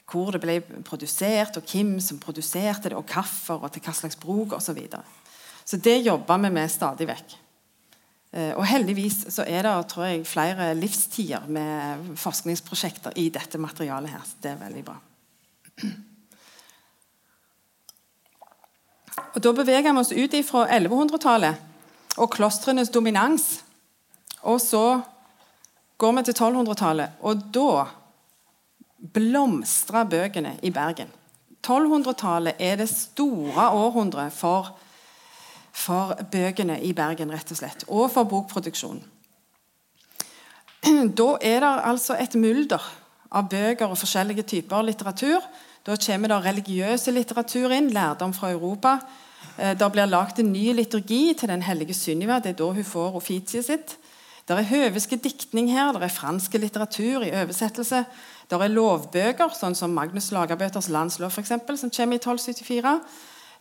hvor 0.06 0.32
det 0.32 0.41
ble 0.43 0.60
produsert, 0.86 1.58
og 1.58 1.67
hvem 1.67 1.97
som 2.04 2.21
produserte 2.21 2.91
det, 2.91 2.97
og 2.97 3.10
hvorfor, 3.10 3.63
og 3.65 3.73
til 3.73 3.84
hva 3.84 3.93
slags 3.97 4.19
bruk 4.21 4.54
osv. 4.56 4.80
Så, 5.65 5.78
det 5.78 5.97
jobber 6.06 6.38
vi 6.43 6.51
med 6.54 6.71
stadig 6.71 7.08
vekk. 7.10 7.36
Eh, 8.36 8.51
og 8.54 8.65
heldigvis 8.69 9.25
så 9.34 9.45
er 9.47 9.65
det 9.65 9.75
tror 9.91 10.06
jeg, 10.10 10.25
flere 10.30 10.73
livstider 10.78 11.47
med 11.47 12.12
forskningsprosjekter 12.21 13.15
i 13.17 13.30
dette 13.34 13.58
materialet 13.62 14.13
her. 14.13 14.25
Så 14.28 14.43
det 14.43 14.51
er 14.54 14.62
veldig 14.62 14.86
bra. 14.86 14.99
Og 19.36 19.41
Da 19.43 19.51
beveger 19.51 19.91
vi 19.91 19.99
oss 19.99 20.13
ut 20.15 20.36
fra 20.47 20.65
1100-tallet 20.78 22.19
og 22.21 22.32
klostrenes 22.32 22.89
dominans. 22.89 23.63
Og 24.43 24.62
så 24.62 25.01
går 25.97 26.12
vi 26.17 26.23
til 26.28 26.36
1200-tallet, 26.36 27.19
og 27.21 27.43
da 27.56 27.86
blomstrer 29.15 30.08
bøkene 30.10 30.56
i 30.62 30.71
Bergen. 30.71 31.12
1200-tallet 31.65 32.60
er 32.60 32.78
det 32.80 32.89
store 32.91 33.69
århundret 33.71 34.34
for 34.34 34.75
for 35.76 36.16
bøkene 36.32 36.80
i 36.88 36.94
Bergen, 36.96 37.34
rett 37.34 37.52
og 37.52 37.60
slett. 37.60 37.84
Og 37.92 38.08
for 38.14 38.28
bokproduksjon. 38.32 39.02
Da 41.20 41.30
er 41.42 41.64
det 41.64 41.72
altså 41.90 42.16
et 42.22 42.36
mulder 42.40 42.82
av 43.36 43.50
bøker 43.50 43.90
og 43.90 44.00
forskjellige 44.00 44.46
typer 44.48 44.86
litteratur. 44.86 45.44
Da 45.86 45.98
kommer 46.02 46.32
det 46.32 46.42
religiøse 46.46 47.14
litteratur 47.14 47.74
inn, 47.76 47.92
lærdom 47.94 48.34
fra 48.34 48.52
Europa. 48.54 49.00
Eh, 49.58 49.76
det 49.78 49.92
blir 49.92 50.10
lagd 50.10 50.40
en 50.40 50.54
ny 50.54 50.72
liturgi 50.78 51.34
til 51.38 51.52
den 51.52 51.66
hellige 51.66 51.98
Sunniva. 51.98 52.40
Det 52.40 52.54
er 52.54 52.60
da 52.62 52.72
hun 52.72 52.88
får 52.88 53.20
offitiet 53.20 53.68
sitt. 53.68 53.98
Det 54.46 54.54
er 54.54 54.70
høveske 54.70 55.18
diktning 55.18 55.72
her, 55.74 55.92
det 55.94 56.06
er 56.06 56.14
franske 56.14 56.60
litteratur 56.62 57.24
i 57.26 57.34
oversettelse. 57.34 58.04
Det 58.46 58.58
er 58.62 58.74
lovbøker, 58.74 59.50
sånn 59.58 59.74
som 59.74 59.94
Magnus 59.94 60.30
Lagerbøters 60.32 60.90
landslov, 60.94 61.32
for 61.34 61.42
eksempel, 61.42 61.80
som 61.82 61.90
kommer 61.90 62.20
i 62.20 62.22
1274. 62.22 63.00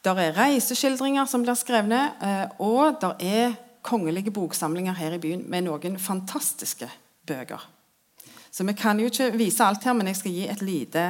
Det 0.04 0.12
er 0.20 0.34
reiseskildringer 0.36 1.24
som 1.24 1.44
blir 1.46 1.56
skrevne, 1.56 2.00
eh, 2.20 2.48
og 2.60 2.98
der 3.00 3.14
er 3.24 3.54
kongelige 3.84 4.30
boksamlinger 4.30 4.92
her 4.92 5.16
i 5.16 5.20
byen 5.20 5.44
med 5.48 5.64
noen 5.64 5.96
fantastiske 5.98 6.88
bøker. 7.26 7.62
Så 8.50 8.64
vi 8.64 8.72
kan 8.76 9.00
jo 9.00 9.08
ikke 9.08 9.32
vise 9.32 9.64
alt 9.64 9.84
her, 9.84 9.96
men 9.96 10.06
jeg 10.06 10.16
skal 10.16 10.34
gi 10.36 10.44
et 10.48 10.60
lite 10.62 11.04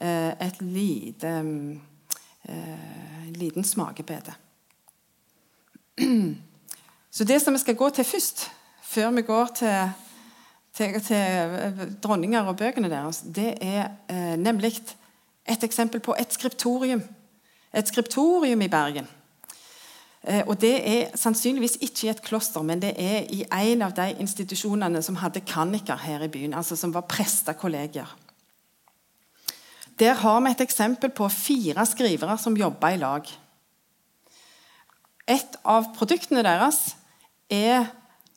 eh, 0.00 0.32
et 0.46 0.60
lite 0.60 1.28
eh, 1.28 3.26
en 3.28 3.32
liten 3.32 3.64
smakebete. 3.64 4.34
Så 7.10 7.24
det 7.24 7.42
som 7.42 7.54
vi 7.54 7.58
skal 7.58 7.76
gå 7.76 7.90
til 7.90 8.04
først, 8.04 8.50
før 8.82 9.10
vi 9.10 9.22
går 9.22 9.46
til, 9.46 9.90
til, 10.74 11.00
til 11.00 11.96
dronninger 12.02 12.42
og 12.42 12.56
bøkene 12.56 12.90
deres, 12.90 13.24
det 13.24 13.54
er 13.60 13.88
eh, 14.08 14.36
nemlig 14.36 14.76
et 15.48 15.64
eksempel 15.64 16.00
på 16.00 16.14
et 16.18 16.32
skriptorium 16.32 17.02
et 17.74 17.88
skriptorium 17.88 18.62
i 18.62 18.68
Bergen. 18.68 19.08
Eh, 20.22 20.42
og 20.46 20.60
Det 20.60 20.74
er 20.88 21.16
sannsynligvis 21.16 21.78
ikke 21.80 22.06
i 22.06 22.10
et 22.10 22.22
kloster, 22.22 22.62
men 22.62 22.82
det 22.82 22.94
er 22.96 23.26
i 23.30 23.44
en 23.50 23.82
av 23.82 23.92
de 23.92 24.14
institusjonene 24.20 25.02
som 25.02 25.16
hadde 25.16 25.40
kanniker 25.40 25.96
her 25.96 26.22
i 26.22 26.28
byen, 26.28 26.54
altså 26.54 26.76
som 26.76 26.94
var 26.94 27.00
prestekollegier. 27.00 28.16
Der 29.98 30.14
har 30.14 30.40
vi 30.40 30.50
et 30.50 30.60
eksempel 30.60 31.10
på 31.10 31.28
fire 31.28 31.86
skrivere 31.86 32.38
som 32.38 32.56
jobber 32.56 32.88
i 32.88 32.96
lag. 32.96 33.26
Et 35.28 35.56
av 35.64 35.92
produktene 35.94 36.42
deres 36.42 36.96
er 37.50 37.86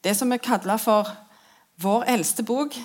det 0.04 0.16
som 0.18 0.30
vi 0.32 0.38
kaller 0.38 0.78
for 0.78 1.10
vår 1.82 2.04
eldste 2.04 2.44
bok. 2.44 2.76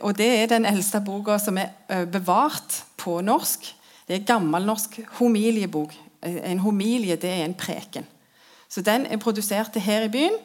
Og 0.00 0.16
Det 0.18 0.42
er 0.42 0.46
den 0.46 0.64
eldste 0.64 1.00
boka 1.00 1.38
som 1.38 1.58
er 1.58 1.72
eh, 1.88 2.04
bevart 2.04 2.84
på 2.96 3.20
norsk 3.20 3.74
det 4.08 4.16
er 4.16 4.26
gammelnorsk 4.26 5.00
homiliebok. 5.18 5.94
En 6.22 6.62
homilie 6.62 7.16
det 7.16 7.30
er 7.30 7.44
en 7.44 7.54
preken. 7.54 8.06
Så 8.68 8.82
Den 8.82 9.06
er 9.06 9.16
produsert 9.16 9.76
her 9.76 10.02
i 10.02 10.08
byen 10.08 10.38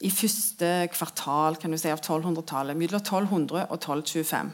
i 0.00 0.10
første 0.10 0.88
kvartal 0.94 1.58
kan 1.60 1.72
du 1.72 1.76
si, 1.78 1.90
av 1.92 2.00
1200-tallet. 2.00 2.76
Mellom 2.76 3.02
1200 3.02 3.66
og 3.68 3.76
1225. 3.76 4.52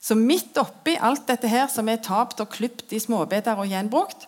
Så 0.00 0.16
midt 0.16 0.56
oppi 0.60 0.96
alt 1.00 1.26
dette 1.28 1.48
her 1.48 1.68
som 1.72 1.88
er 1.88 2.00
tapt 2.04 2.40
og 2.40 2.52
klipt 2.52 2.92
i 2.92 3.00
småbiter 3.00 3.60
og 3.60 3.68
gjenbrukt, 3.68 4.26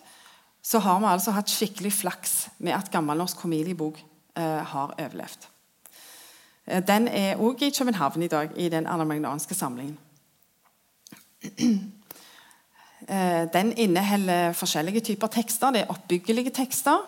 så 0.61 0.81
har 0.83 0.99
vi 0.99 1.09
altså 1.09 1.33
hatt 1.33 1.49
skikkelig 1.49 1.93
flaks 1.93 2.33
med 2.57 2.75
at 2.75 2.91
gammelnorsk 2.93 3.41
homiliebok 3.45 3.99
eh, 4.37 4.63
har 4.73 4.95
overlevd. 4.97 5.47
Eh, 6.67 6.81
den 6.85 7.07
er 7.07 7.41
òg 7.41 7.61
i 7.63 7.71
København 7.71 8.25
i 8.25 8.31
dag, 8.31 8.57
i 8.57 8.69
den 8.69 8.89
anamagnanske 8.89 9.55
samlingen. 9.55 9.97
den 13.53 13.71
inneholder 13.79 14.51
forskjellige 14.51 14.99
typer 14.99 15.29
tekster. 15.31 15.71
Det 15.71 15.81
er 15.81 15.93
oppbyggelige 15.93 16.51
tekster. 16.55 17.05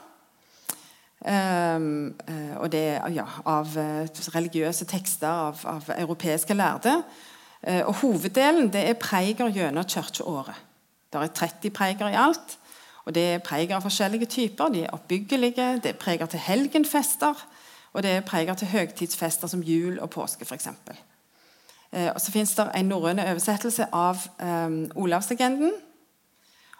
Um, 1.19 2.15
og 2.55 2.69
det 2.71 2.83
er 2.95 3.09
ja, 3.11 3.25
av 3.43 3.73
religiøse 3.75 4.87
tekster 4.87 5.27
av, 5.27 5.65
av 5.67 5.89
europeiske 5.97 6.55
lærde. 6.55 6.93
Og 7.83 7.91
Hoveddelen 7.99 8.71
det 8.71 8.85
er 8.87 8.95
preiger 8.95 9.51
gjennom 9.51 9.83
kirkeåret. 9.83 10.61
Det 11.11 11.19
er 11.19 11.33
30 11.35 11.69
preiger 11.75 12.07
i 12.07 12.15
alt. 12.15 12.57
og 13.05 13.15
Det 13.15 13.23
er 13.33 13.39
preiker 13.39 13.75
av 13.75 13.81
forskjellige 13.81 14.25
typer. 14.25 14.69
De 14.69 14.83
er 14.83 14.93
oppbyggelige, 14.93 15.79
det 15.83 15.89
er 15.89 15.99
preiker 15.99 16.25
til 16.25 16.39
helgenfester, 16.39 17.45
og 17.93 18.03
det 18.03 18.11
er 18.11 18.21
preiker 18.21 18.53
til 18.53 18.67
høgtidsfester 18.67 19.47
som 19.47 19.63
jul 19.63 19.99
og 19.99 20.09
påske 20.09 20.45
f.eks. 20.45 20.67
Eh, 21.91 22.11
og 22.13 22.21
så 22.21 22.31
fins 22.31 22.53
det 22.55 22.67
en 22.75 22.85
norrøn 22.85 23.19
oversettelse 23.19 23.87
av 23.93 24.21
eh, 24.39 24.75
Olavslegenden 24.95 25.73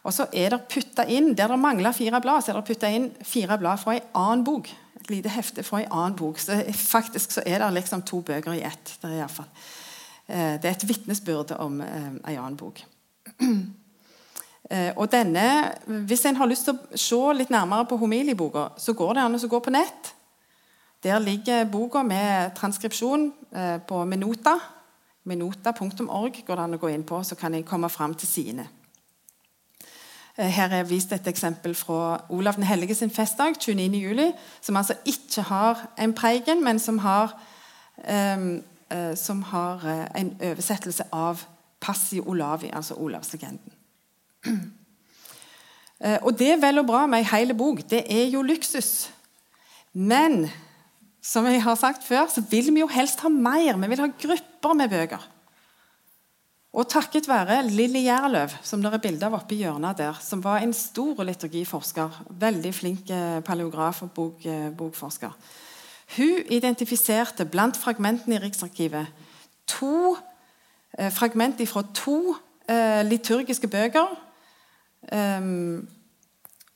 og 0.04 0.16
så 0.16 0.28
er 0.32 0.54
det 0.54 0.68
putta 0.72 1.04
inn, 1.12 1.34
Der 1.36 1.48
det 1.48 1.60
mangler 1.60 1.92
fire 1.92 2.22
blad, 2.22 2.42
så 2.42 2.52
er 2.52 2.60
det 2.60 2.68
putta 2.68 2.88
inn 2.88 3.10
fire 3.24 3.58
blad 3.58 3.80
fra 3.82 3.96
en 3.96 4.08
annen 4.16 4.44
bok. 4.44 4.70
Et 5.00 5.10
lite 5.10 5.30
hefte 5.30 5.64
fra 5.64 5.82
en 5.82 5.92
annen 5.92 6.16
bok. 6.16 6.40
Så 6.40 6.64
faktisk 6.74 7.32
så 7.32 7.44
er 7.46 7.60
det 7.60 7.74
liksom 7.74 8.02
to 8.02 8.22
bøker 8.22 8.54
i 8.54 8.64
ett. 8.64 8.96
Det 9.02 9.12
er, 9.12 9.28
fall, 9.28 9.50
eh, 10.28 10.56
det 10.62 10.66
er 10.66 10.78
et 10.78 10.88
vitnesbyrd 10.88 11.52
om 11.60 11.82
eh, 11.82 12.08
en 12.08 12.38
annen 12.38 12.58
bok. 12.58 12.84
Eh, 14.70 14.92
og 15.02 15.08
denne, 15.10 15.74
Hvis 16.06 16.26
en 16.26 16.36
har 16.36 16.46
lyst 16.46 16.68
til 16.68 16.76
å 16.76 16.98
se 17.00 17.18
litt 17.34 17.50
nærmere 17.50 17.88
på 17.90 17.98
homilieboka, 17.98 18.68
så 18.78 18.94
går 18.94 19.16
det 19.16 19.24
an 19.24 19.38
å 19.40 19.48
gå 19.50 19.60
på 19.66 19.72
nett. 19.74 20.12
Der 21.02 21.18
ligger 21.20 21.66
boka 21.66 22.04
med 22.04 22.54
transkripsjon 22.60 23.32
på 23.88 24.04
Menota. 24.06 24.60
Menota.org 25.26 26.44
går 26.46 26.56
det 26.56 26.68
an 26.68 26.78
å 26.78 26.82
gå 26.84 26.92
inn 26.94 27.08
på, 27.08 27.24
så 27.24 27.40
kan 27.40 27.56
en 27.56 27.66
komme 27.66 27.90
fram 27.90 28.14
til 28.14 28.30
sine. 28.30 28.68
Eh, 30.40 30.48
her 30.48 30.72
er 30.72 30.84
vist 30.88 31.12
et 31.12 31.28
eksempel 31.28 31.76
fra 31.76 32.22
Olav 32.30 32.56
den 32.56 32.64
hellige 32.64 32.96
sin 32.96 33.12
festdag 33.12 33.58
29.07., 33.60 34.32
som 34.62 34.78
altså 34.78 34.94
ikke 35.06 35.42
har 35.42 35.90
en 36.00 36.14
preken, 36.14 36.64
men 36.64 36.80
som 36.80 36.98
har, 36.98 37.42
um, 38.38 38.64
uh, 38.94 39.16
som 39.16 39.42
har 39.44 39.76
uh, 39.84 40.22
en 40.22 40.38
oversettelse 40.42 41.04
av 41.12 41.44
Passi 41.82 42.20
Olavi, 42.20 42.70
altså 42.74 42.94
Olavslegenden. 42.94 43.74
Uh, 44.46 46.18
og 46.26 46.40
det 46.40 46.54
er 46.54 46.62
vel 46.62 46.80
og 46.80 46.88
bra 46.88 47.06
med 47.06 47.20
ei 47.20 47.28
hel 47.34 47.52
bok. 47.56 47.84
Det 47.90 48.06
er 48.08 48.30
jo 48.32 48.42
luksus. 48.42 49.10
Men 49.94 50.48
som 51.22 51.46
jeg 51.46 51.64
har 51.64 51.76
sagt 51.76 52.08
før, 52.08 52.32
så 52.32 52.42
vil 52.50 52.72
vi 52.74 52.80
jo 52.80 52.88
helst 52.88 53.20
ha 53.20 53.30
mer. 53.30 53.76
Vi 53.76 53.88
vil 53.92 54.00
ha 54.00 54.08
grupper 54.24 54.74
med 54.74 54.90
bøker. 54.90 55.28
Og 56.70 56.86
takket 56.86 57.26
være 57.26 57.64
Lilly 57.66 58.04
Gjerløv, 58.06 58.52
som 58.62 58.82
det 58.84 58.92
er 58.94 59.02
bilde 59.02 59.26
av 59.26 59.40
oppe 59.40 59.56
i 59.56 59.64
hjørnet 59.64 59.98
der, 59.98 60.18
som 60.22 60.44
var 60.44 60.62
en 60.62 60.74
stor 60.78 61.24
liturgiforsker, 61.26 62.20
veldig 62.30 62.74
flink 62.78 63.10
eh, 63.10 63.40
paleograf 63.46 64.04
og 64.06 64.12
bok, 64.14 64.46
eh, 64.46 64.68
bokforsker. 64.78 65.34
Hun 66.18 66.46
identifiserte 66.54 67.46
blant 67.50 67.78
fragmentene 67.78 68.38
i 68.38 68.44
Riksarkivet 68.44 69.10
to 69.70 70.16
eh, 70.98 71.10
fragmenter 71.14 71.66
fra 71.70 71.84
to 71.94 72.36
eh, 72.70 73.02
liturgiske 73.06 73.68
bøker 73.68 74.14
eh, 75.10 75.52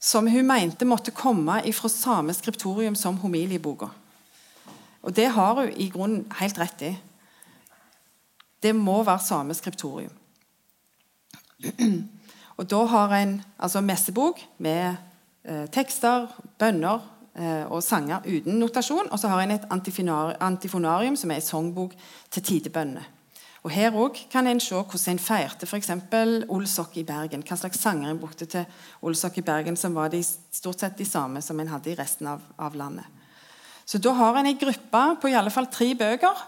som 0.03 0.27
hun 0.27 0.47
mente 0.49 0.89
måtte 0.89 1.13
komme 1.13 1.62
fra 1.73 1.89
samme 1.89 2.34
skriptorium 2.34 2.95
som 2.95 3.21
homilieboka. 3.21 3.93
Og 5.03 5.15
det 5.15 5.29
har 5.38 5.62
hun 5.62 5.73
i 5.77 5.89
grunnen 5.93 6.25
helt 6.39 6.60
rett 6.60 6.82
i. 6.82 6.95
Det 8.63 8.76
må 8.76 9.04
være 9.04 9.19
samme 9.19 9.54
skriptorium. 9.54 10.13
Og 12.58 12.69
Da 12.69 12.86
har 12.86 13.15
en 13.17 13.41
altså 13.60 13.82
messebok 13.82 14.39
med 14.58 14.95
eh, 15.43 15.65
tekster, 15.71 16.28
bønner 16.60 16.99
eh, 17.36 17.65
og 17.65 17.84
sanger 17.84 18.23
uten 18.28 18.60
notasjon. 18.62 19.12
Og 19.12 19.19
så 19.19 19.28
har 19.28 19.41
en 19.41 19.52
et 19.52 19.67
antifonarium, 20.39 21.15
som 21.15 21.32
er 21.32 21.41
en 21.41 21.41
sangbok 21.41 21.95
til 22.32 22.43
tidebønnene. 22.43 23.04
Og 23.63 23.71
Her 23.71 23.95
også 23.95 24.28
kan 24.32 24.47
en 24.47 24.60
se 24.60 24.76
hvordan 24.76 25.15
en 25.15 25.19
feirte 25.19 25.65
f.eks. 25.65 25.91
Olsok 26.49 26.97
i 26.97 27.04
Bergen. 27.04 27.43
Hva 27.47 27.56
slags 27.56 27.80
sanger 27.80 28.12
en 28.12 28.19
brukte 28.19 28.45
til 28.45 28.65
Olsok 29.02 29.38
i 29.38 29.41
Bergen, 29.41 29.78
som 29.80 29.95
var 29.95 30.12
de, 30.12 30.23
stort 30.52 30.80
sett 30.80 30.97
de 30.97 31.06
samme 31.06 31.41
som 31.41 31.60
en 31.60 31.71
hadde 31.71 31.91
i 31.91 31.95
resten 31.95 32.28
av, 32.28 32.41
av 32.60 32.76
landet. 32.76 33.06
Så 33.86 33.97
Da 33.97 34.12
har 34.13 34.36
en 34.39 34.47
ei 34.47 34.58
gruppe 34.60 35.04
på 35.21 35.32
i 35.32 35.36
alle 35.36 35.52
fall 35.52 35.67
tre 35.71 35.93
bøker 35.95 36.43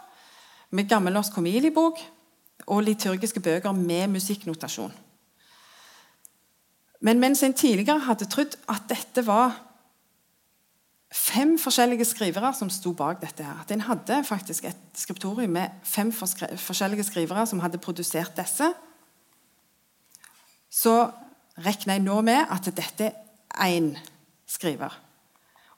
med 0.71 0.89
gammelnorsk 0.89 1.34
homiliebok 1.34 1.99
og 2.67 2.84
liturgiske 2.84 3.39
bøker 3.39 3.71
med 3.71 4.08
musikknotasjon. 4.08 4.93
Men 7.06 7.19
mens 7.19 7.43
en 7.43 7.54
tidligere 7.54 7.99
hadde 8.08 8.25
trodd 8.25 8.56
at 8.71 8.88
dette 8.89 9.25
var 9.28 9.54
fem 11.15 11.56
forskjellige 11.60 12.06
skrivere 12.06 12.54
som 12.58 12.69
sto 12.69 12.91
bak 12.93 13.21
dette, 13.21 13.43
her, 13.43 13.62
at 13.62 13.71
en 13.71 13.86
hadde 13.88 14.23
faktisk 14.25 14.65
et 14.65 14.97
skriptorium 14.97 15.54
med 15.56 15.69
fem 15.84 16.12
forskjellige 16.12 17.04
skrivere 17.04 17.45
som 17.47 17.62
hadde 17.63 17.78
produsert 17.78 18.36
disse, 18.38 18.71
så 20.71 20.95
regner 21.58 21.93
jeg 21.93 22.04
nå 22.04 22.19
med 22.21 22.49
at 22.51 22.67
dette 22.75 23.12
er 23.12 23.78
én 23.78 23.93
skriver. 24.47 24.91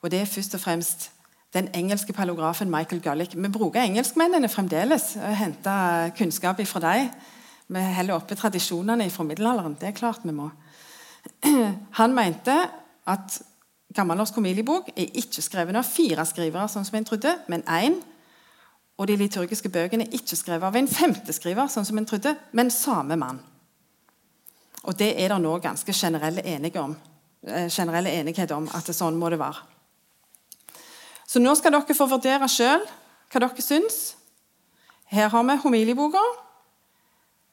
Og 0.02 0.10
det 0.10 0.20
er 0.20 0.30
først 0.30 0.54
og 0.54 0.60
fremst 0.60 1.10
den 1.54 1.68
engelske 1.74 2.12
paleografen 2.12 2.70
Michael 2.70 3.00
Gullick. 3.02 3.34
Vi 3.36 3.48
bruker 3.48 3.82
engelskmennene 3.82 4.48
fremdeles 4.48 5.14
og 5.16 5.36
henter 5.36 6.10
kunnskap 6.18 6.60
fra 6.66 6.80
dem. 6.84 7.08
Vi 7.68 7.84
holder 7.96 8.14
oppe 8.14 8.36
tradisjonene 8.36 9.10
fra 9.10 9.24
middelalderen. 9.24 9.76
Det 9.80 9.88
er 9.88 9.96
klart 9.96 10.24
vi 10.24 10.32
må. 10.32 10.50
Han 12.00 12.14
mente 12.14 12.54
at 13.08 13.40
gammelnorsk 13.94 14.34
homiliebok 14.34 14.92
er 14.96 15.16
ikke 15.20 15.42
skrevet 15.42 15.76
av 15.76 15.88
fire 15.88 16.24
skrivere, 16.28 16.68
sånn 16.68 16.84
som 16.84 16.98
en 16.98 17.08
trodde, 17.08 17.34
men 17.48 17.64
én. 17.64 17.98
Og 18.98 19.08
de 19.08 19.16
liturgiske 19.16 19.70
bøkene 19.72 20.08
er 20.08 20.16
ikke 20.18 20.36
skrevet 20.36 20.68
av 20.68 20.76
en 20.76 20.88
femte 20.90 21.32
skriver, 21.32 21.70
sånn 21.72 21.86
som 21.88 22.00
en 22.00 22.08
trodde, 22.08 22.34
men 22.52 22.72
samme 22.74 23.16
mann. 23.16 23.40
Og 24.84 24.96
det 24.98 25.14
er 25.20 25.32
det 25.32 25.40
nå 25.42 25.56
ganske 25.62 25.92
generelle, 25.92 26.70
om, 26.80 26.96
eh, 27.46 27.68
generelle 27.68 28.10
enighet 28.10 28.50
om 28.52 28.68
at 28.74 28.84
sånn 28.84 29.16
må 29.16 29.30
det 29.30 29.38
være. 29.38 29.77
Så 31.28 31.40
nå 31.42 31.52
skal 31.58 31.74
dere 31.74 31.96
få 31.96 32.08
vurdere 32.08 32.48
sjøl 32.48 32.84
hva 33.28 33.42
dere 33.44 33.64
syns. 33.64 34.16
Her 35.12 35.28
har 35.28 35.44
vi 35.44 35.56
homilieboka. 35.62 36.22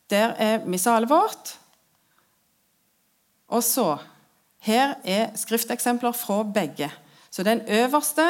Der 0.09 0.35
er 0.39 0.65
missalet 0.65 1.09
vårt. 1.09 1.57
Og 3.47 3.63
så 3.63 3.97
Her 4.65 4.95
er 5.03 5.35
skrifteksempler 5.37 6.11
fra 6.11 6.43
begge. 6.43 6.89
Så 7.29 7.43
Den 7.43 7.61
øverste 7.67 8.23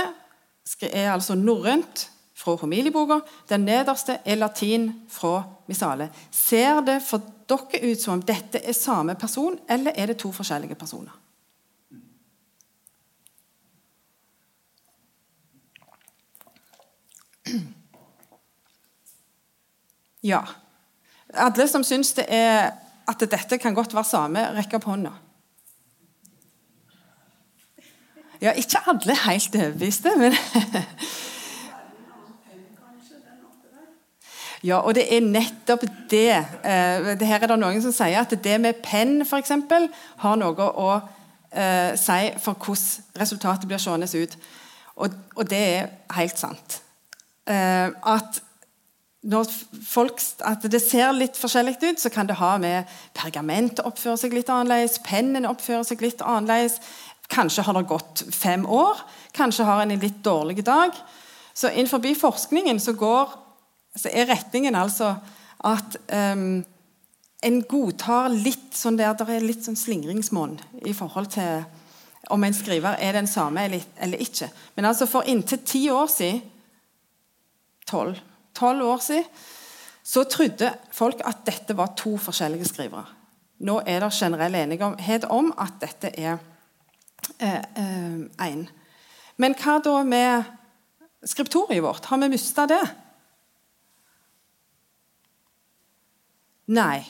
er 0.82 1.14
altså 1.14 1.36
norrønt 1.36 2.10
fra 2.36 2.56
homilieboka. 2.56 3.20
Den 3.50 3.66
nederste 3.66 4.18
er 4.26 4.36
latin 4.36 5.06
fra 5.10 5.44
Missale. 5.68 6.10
Ser 6.32 6.82
det 6.82 7.02
for 7.04 7.22
dere 7.50 7.92
ut 7.92 8.02
som 8.02 8.14
om 8.14 8.22
dette 8.22 8.60
er 8.60 8.74
samme 8.74 9.16
person, 9.16 9.60
eller 9.70 9.92
er 9.96 10.06
det 10.06 10.18
to 10.18 10.32
forskjellige 10.32 10.76
personer? 10.76 11.14
Ja. 20.26 20.42
Alle 21.34 21.68
som 21.70 21.84
syns 21.86 22.16
det 22.18 22.26
er 22.34 22.72
at 23.06 23.22
dette 23.22 23.60
kan 23.62 23.76
godt 23.78 23.94
være 23.94 24.10
samme, 24.10 24.42
rekker 24.58 24.80
opp 24.80 24.90
hånda. 24.90 25.14
Ja, 28.42 28.52
ikke 28.58 28.82
alle 28.90 29.16
helt 29.26 29.56
overbeviste, 29.56 30.18
men 30.18 30.36
Ja, 34.66 34.80
og 34.82 34.96
det 34.98 35.04
er 35.14 35.22
nettopp 35.22 35.84
det. 36.10 36.46
det. 37.20 37.28
her 37.28 37.44
er 37.44 37.48
det 37.52 37.58
noen 37.60 37.82
som 37.84 37.94
sier 37.94 38.18
at 38.24 38.32
det 38.44 38.56
med 38.62 38.80
penn 38.82 39.20
f.eks. 39.22 39.52
har 40.24 40.40
noe 40.42 40.70
å 40.82 40.88
eh, 41.54 41.94
si 42.00 42.32
for 42.42 42.58
hvordan 42.58 43.20
resultatet 43.22 43.70
blir 43.70 43.78
seende 43.78 44.10
ut. 44.10 44.34
Og, 44.96 45.44
det 45.50 45.60
er 45.60 45.92
helt 46.18 46.40
sant. 46.40 46.80
Eh, 47.46 47.92
at 47.94 48.42
når 49.26 49.50
folk, 49.86 50.22
at 50.46 50.66
det 50.70 50.82
ser 50.84 51.16
litt 51.18 51.38
forskjellig 51.40 51.80
ut, 51.82 52.02
så 52.02 52.12
kan 52.14 52.28
det 52.30 52.38
ha 52.38 52.56
med 52.62 52.92
pergamentet 53.18 53.86
oppfører 53.88 54.20
seg 54.22 54.36
litt 54.38 54.52
annerledes, 54.54 55.00
pennen 55.06 55.48
oppfører 55.50 55.86
seg 55.88 56.04
litt 56.06 56.22
annerledes. 56.22 56.78
Kanskje 57.34 57.66
har 57.66 57.74
det 57.74 57.88
gått 57.90 58.22
fem 58.36 58.68
år, 58.70 59.02
kanskje 59.34 59.66
har 59.66 59.82
en 59.82 59.96
en 59.96 60.04
litt 60.04 60.22
dårlig 60.24 60.62
dag. 60.66 60.94
Så 61.54 61.72
innenfor 61.72 62.06
forskningen 62.20 62.80
så, 62.80 62.94
går, 62.94 63.34
så 63.96 64.12
er 64.14 64.30
retningen 64.30 64.76
altså 64.76 65.16
at 65.66 65.98
um, 66.14 66.62
en 67.42 67.62
godtar 67.66 68.30
litt 68.30 68.78
sånn 68.78 68.98
der, 69.00 69.16
der 69.18 69.32
er 69.38 69.46
litt 69.46 69.66
sånn 69.66 69.80
slingringsmonn 69.80 70.60
i 70.86 70.94
forhold 70.94 71.32
til 71.34 71.66
om 72.30 72.44
en 72.44 72.54
skriver 72.54 72.98
er 73.02 73.18
den 73.18 73.28
samme 73.30 73.66
eller 73.66 74.22
ikke. 74.22 74.50
Men 74.76 74.86
altså 74.86 75.10
for 75.10 75.26
inntil 75.30 75.62
ti 75.66 75.88
år 75.90 76.10
siden 76.10 76.42
tolv 77.90 78.22
år 78.64 78.98
siden, 79.04 79.24
så 80.04 80.24
trodde 80.24 80.74
folk 80.92 81.22
at 81.26 81.46
dette 81.46 81.78
var 81.78 81.94
to 81.98 82.18
forskjellige 82.18 82.66
skrivere. 82.66 83.06
Nå 83.60 83.80
er 83.88 84.04
det 84.04 84.14
generell 84.14 84.56
enighet 84.56 85.26
om 85.32 85.54
at 85.58 85.80
dette 85.82 86.12
er 86.20 86.38
én. 86.38 86.44
Eh, 87.40 87.64
eh, 88.46 88.66
Men 89.38 89.56
hva 89.56 89.80
da 89.84 90.04
med 90.04 90.44
skriptoriet 91.26 91.84
vårt? 91.84 92.06
Har 92.06 92.18
vi 92.18 92.30
mista 92.30 92.66
det? 92.66 92.84
Nei, 96.68 97.04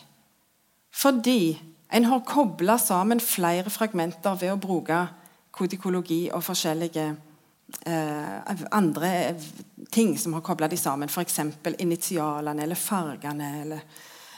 fordi 0.92 1.60
en 1.92 2.06
har 2.06 2.20
kobla 2.20 2.78
sammen 2.78 3.20
flere 3.20 3.70
fragmenter 3.70 4.36
ved 4.40 4.52
å 4.52 4.60
bruke 4.60 5.08
kodikologi 5.52 6.30
og 6.34 6.44
forskjellige 6.44 7.16
eh, 7.86 8.56
andre 8.72 9.36
ting 9.92 10.18
som 10.18 10.34
har 10.34 10.42
kobla 10.42 10.68
de 10.68 10.78
sammen. 10.78 11.10
F.eks. 11.10 11.40
initialene 11.78 12.64
eller 12.64 12.76
fargene. 12.76 13.50
Eller, 13.62 13.82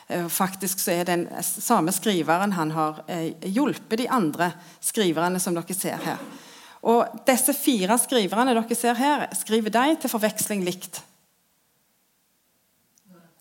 eh, 0.08 0.28
faktisk 0.28 0.80
så 0.80 0.92
er 0.92 1.10
den 1.10 1.28
samme 1.44 1.92
skriveren 1.92 2.56
han 2.58 2.72
har 2.72 3.04
eh, 3.08 3.34
hjulpet 3.42 4.04
de 4.04 4.10
andre 4.10 4.52
skriverne 4.80 5.40
som 5.40 5.58
dere 5.58 5.78
ser 5.78 5.98
her. 6.06 6.22
Og 6.88 7.20
disse 7.28 7.54
fire 7.58 7.98
skriverne 8.00 8.54
dere 8.56 8.78
ser 8.78 8.98
her, 9.00 9.28
skriver 9.36 9.74
de 9.74 9.98
til 10.02 10.14
forveksling 10.14 10.64
likt? 10.66 11.02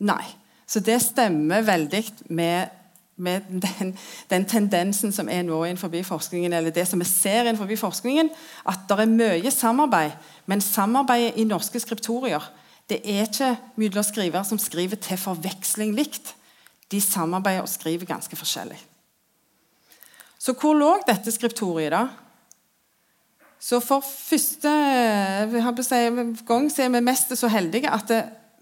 Nei. 0.05 0.25
Så 0.67 0.81
det 0.83 0.99
stemmer 1.05 1.63
veldig 1.63 2.03
med, 2.35 2.73
med 3.17 3.41
den, 3.49 3.95
den, 4.31 4.45
tendensen 4.45 5.13
som 5.13 5.29
er 5.33 5.43
nå 5.47 5.63
innenfor 5.65 5.93
forskningen, 6.05 6.53
eller 6.53 6.71
det 6.71 6.87
som 6.89 7.01
vi 7.01 7.09
ser 7.09 7.47
innenfor 7.47 7.77
forskningen, 7.81 8.31
at 8.69 8.85
det 8.89 8.99
er 9.01 9.13
mye 9.13 9.51
samarbeid. 9.51 10.17
Men 10.47 10.61
samarbeidet 10.61 11.37
i 11.41 11.49
norske 11.49 11.81
skriptorier 11.81 12.45
det 12.87 13.01
er 13.03 13.25
ikke 13.27 13.57
mellom 13.81 14.05
skrivere 14.07 14.45
som 14.47 14.61
skriver 14.63 15.01
til 15.03 15.19
forveksling 15.19 15.95
likt. 15.97 16.35
De 16.93 17.01
samarbeider 17.01 17.65
og 17.65 17.73
skriver 17.73 18.07
ganske 18.07 18.37
forskjellig. 18.37 18.79
Så 20.39 20.55
hvor 20.55 20.77
lå 20.79 20.93
dette 21.09 21.33
skriptoriet, 21.35 21.91
da? 21.91 22.05
Så 23.59 23.81
for 23.83 24.05
første 24.05 24.71
gang 26.47 26.69
så 26.71 26.85
er 26.85 26.93
vi 26.95 27.01
mest 27.03 27.33
så 27.35 27.49
heldige 27.51 27.91
at 27.91 28.13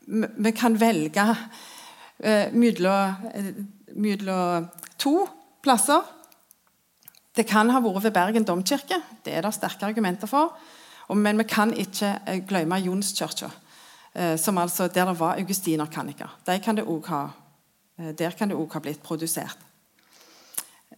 vi 0.07 0.53
kan 0.57 0.79
velge 0.81 1.27
eh, 2.21 2.53
mellom 3.95 4.69
to 4.99 5.25
plasser. 5.63 6.03
Det 7.35 7.47
kan 7.49 7.71
ha 7.71 7.81
vært 7.83 8.05
ved 8.07 8.15
Bergen 8.15 8.47
domkirke. 8.47 9.01
Det 9.25 9.35
er 9.35 9.43
det 9.43 9.55
sterke 9.57 9.87
argumenter 9.89 10.31
for. 10.31 10.55
Men 11.13 11.39
vi 11.39 11.45
kan 11.49 11.73
ikke 11.77 12.15
eh, 12.27 12.41
glemme 12.49 12.79
Jonskirka, 12.81 13.51
eh, 14.15 14.39
altså, 14.39 14.89
der 14.89 15.05
det 15.11 15.19
var 15.21 15.37
augustinerkanniker. 15.37 16.29
Ha, 16.47 16.53
eh, 17.99 18.13
der 18.15 18.31
kan 18.31 18.49
det 18.49 18.57
òg 18.57 18.73
ha 18.73 18.81
blitt 18.81 19.03
produsert. 19.03 19.59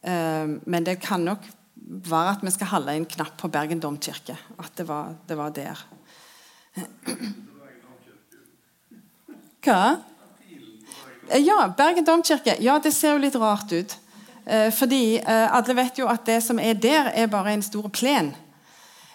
Men 0.07 0.85
det 0.85 1.01
kan 1.01 1.21
nok 1.21 1.39
være 1.75 2.31
at 2.31 2.43
vi 2.45 2.51
skal 2.51 2.67
holde 2.67 2.93
en 2.95 3.07
knapp 3.07 3.37
på 3.41 3.49
Bergen 3.49 3.81
domkirke. 3.81 4.37
At 4.59 4.77
det 4.77 4.87
var, 4.87 5.15
det 5.27 5.37
var 5.37 5.51
der. 5.51 5.87
Hva? 9.67 9.97
Ja, 11.35 11.75
Bergen 11.77 12.05
domkirke. 12.05 12.55
Ja, 12.62 12.79
det 12.79 12.93
ser 12.95 13.17
jo 13.17 13.23
litt 13.23 13.35
rart 13.35 13.73
ut. 13.75 13.97
Eh, 14.47 14.71
fordi 14.71 15.19
eh, 15.19 15.47
alle 15.51 15.75
vet 15.75 15.99
jo 15.99 16.07
at 16.11 16.27
det 16.29 16.39
som 16.45 16.61
er 16.62 16.77
der, 16.79 17.11
er 17.11 17.31
bare 17.31 17.57
en 17.57 17.65
stor 17.67 17.89
plen 17.91 18.31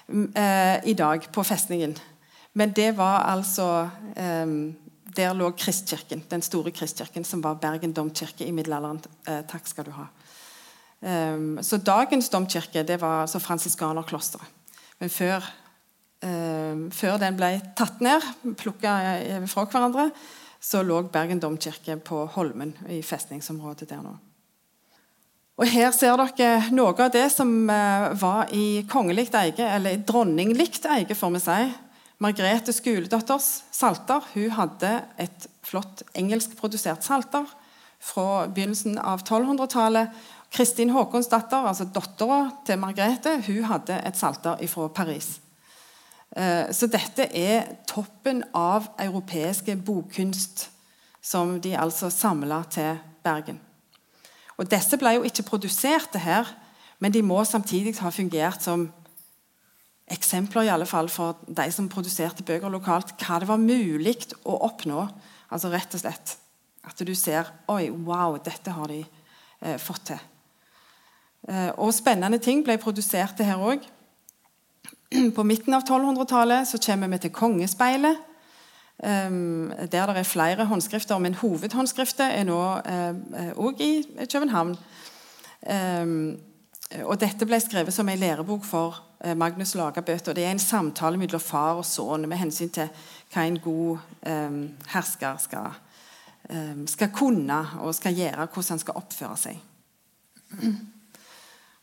eh, 0.10 0.78
i 0.84 0.96
dag 0.98 1.30
på 1.32 1.44
festningen. 1.48 1.96
Men 2.54 2.74
det 2.76 2.92
var 2.98 3.24
altså 3.32 3.88
eh, 4.16 4.58
Der 5.16 5.34
lå 5.36 5.52
Kristkirken, 5.52 6.24
den 6.30 6.42
store 6.42 6.72
Kristkirken, 6.72 7.24
som 7.24 7.44
var 7.44 7.60
Bergen 7.64 7.94
domkirke 7.94 8.46
i 8.46 8.52
middelalderen. 8.52 9.00
Eh, 9.28 9.42
takk 9.48 9.68
skal 9.68 9.88
du 9.88 9.96
ha. 9.96 10.10
Eh, 11.00 11.64
så 11.64 11.80
dagens 11.80 12.30
domkirke 12.30 12.84
det 12.84 13.00
var 13.02 13.22
altså 13.24 13.40
fransiskanerklosteret. 13.40 14.60
Men 15.00 15.10
før, 15.10 15.42
før 16.94 17.16
den 17.18 17.34
ble 17.34 17.48
tatt 17.74 18.04
ned, 18.06 18.22
plukka 18.60 18.92
fra 19.50 19.64
hverandre, 19.66 20.04
så 20.62 20.84
lå 20.86 21.02
Bergen 21.10 21.42
domkirke 21.42 21.98
på 21.98 22.26
Holmen 22.36 22.76
i 22.90 23.02
festningsområdet 23.02 23.90
der 23.90 24.04
nå. 24.06 24.14
Og 25.62 25.68
Her 25.70 25.92
ser 25.94 26.18
dere 26.18 26.72
noe 26.74 26.94
av 26.96 27.12
det 27.14 27.28
som 27.34 27.50
eh, 27.70 28.12
var 28.18 28.50
i 28.56 28.84
kongelig 28.90 29.28
eie, 29.38 29.66
eller 29.68 30.00
dronninglig 30.08 30.72
eie, 30.90 31.18
får 31.18 31.34
vi 31.36 31.42
si. 31.44 31.58
Margrethe 32.22 32.74
Skuledotters 32.74 33.50
salter. 33.74 34.26
Hun 34.34 34.54
hadde 34.58 34.94
et 35.22 35.48
flott 35.66 36.04
engelskprodusert 36.18 37.06
salter 37.06 37.50
fra 38.02 38.48
begynnelsen 38.48 38.98
av 38.98 39.22
1200-tallet. 39.26 40.14
Kristin 40.52 40.92
Haakonsdatter, 40.94 41.68
altså 41.70 41.88
dattera 41.94 42.42
til 42.68 42.82
Margrethe, 42.82 43.38
hun 43.48 43.70
hadde 43.70 44.02
et 44.06 44.18
salter 44.20 44.62
fra 44.70 44.90
Paris. 44.94 45.38
Eh, 46.36 46.72
så 46.72 46.88
dette 46.88 47.28
er 47.36 47.74
toppen 47.90 48.44
av 48.56 48.88
europeiske 49.00 49.76
bokkunst 49.76 50.70
som 51.22 51.58
de 51.62 51.76
altså 51.78 52.10
samla 52.10 52.64
til 52.72 52.98
Bergen. 53.24 53.60
Og 54.58 54.70
Disse 54.72 54.98
ble 54.98 55.18
jo 55.18 55.28
ikke 55.28 55.46
produsert 55.46 56.16
her, 56.22 56.48
men 57.00 57.14
de 57.14 57.22
må 57.26 57.44
samtidig 57.44 57.98
ha 58.00 58.10
fungert 58.14 58.64
som 58.64 58.88
eksempler 60.12 60.68
i 60.68 60.72
alle 60.74 60.86
fall 60.86 61.10
for 61.10 61.40
de 61.48 61.68
som 61.72 61.90
produserte 61.90 62.44
bøker 62.44 62.72
lokalt, 62.72 63.14
hva 63.22 63.40
det 63.40 63.48
var 63.50 63.62
mulig 63.62 64.18
å 64.44 64.58
oppnå. 64.68 65.06
Altså 65.52 65.72
rett 65.72 65.96
og 65.96 66.04
slett 66.04 66.36
at 66.88 67.02
du 67.06 67.14
ser 67.16 67.50
Oi, 67.70 67.90
wow, 67.92 68.38
dette 68.42 68.74
har 68.74 68.92
de 68.92 69.02
eh, 69.02 69.78
fått 69.82 70.12
til. 70.12 70.22
Eh, 71.50 71.72
og 71.78 71.94
spennende 71.96 72.40
ting 72.42 72.64
ble 72.66 72.78
produsert 72.82 73.42
her 73.46 73.62
òg. 73.62 73.86
På 75.36 75.44
midten 75.44 75.74
av 75.74 75.84
1200-tallet 75.84 76.68
så 76.68 76.80
kommer 76.80 77.08
vi 77.12 77.18
til 77.18 77.34
Kongespeilet. 77.36 78.18
Um, 79.02 79.74
der 79.92 80.06
det 80.06 80.22
er 80.22 80.24
flere 80.24 80.66
håndskrifter, 80.66 81.18
men 81.18 81.34
hovedhåndskriftet 81.34 82.36
er 82.38 82.46
nå 82.46 82.60
òg 83.58 83.80
uh, 83.80 83.82
i 83.82 84.06
København. 84.32 84.76
Um, 85.66 86.38
og 87.04 87.18
Dette 87.20 87.48
ble 87.50 87.60
skrevet 87.60 87.96
som 87.96 88.10
en 88.10 88.20
lærebok 88.22 88.64
for 88.66 89.02
uh, 89.26 89.34
Magnus 89.38 89.76
Lagabøte. 89.76 90.30
og 90.30 90.36
Det 90.36 90.46
er 90.46 90.52
en 90.52 90.60
samtale 90.60 91.18
mellom 91.18 91.42
far 91.42 91.82
og 91.82 91.86
sønn 91.86 92.30
med 92.30 92.38
hensyn 92.38 92.70
til 92.70 92.88
hva 93.34 93.48
en 93.48 93.60
god 93.60 93.98
um, 94.28 94.64
hersker 94.94 95.38
skal, 95.38 95.80
skal 96.88 97.12
kunne 97.16 97.60
og 97.80 97.96
skal 97.96 98.16
gjøre, 98.16 98.48
hvordan 98.54 98.70
han 98.76 98.80
skal 98.80 98.98
oppføre 99.00 99.38
seg. 99.38 99.60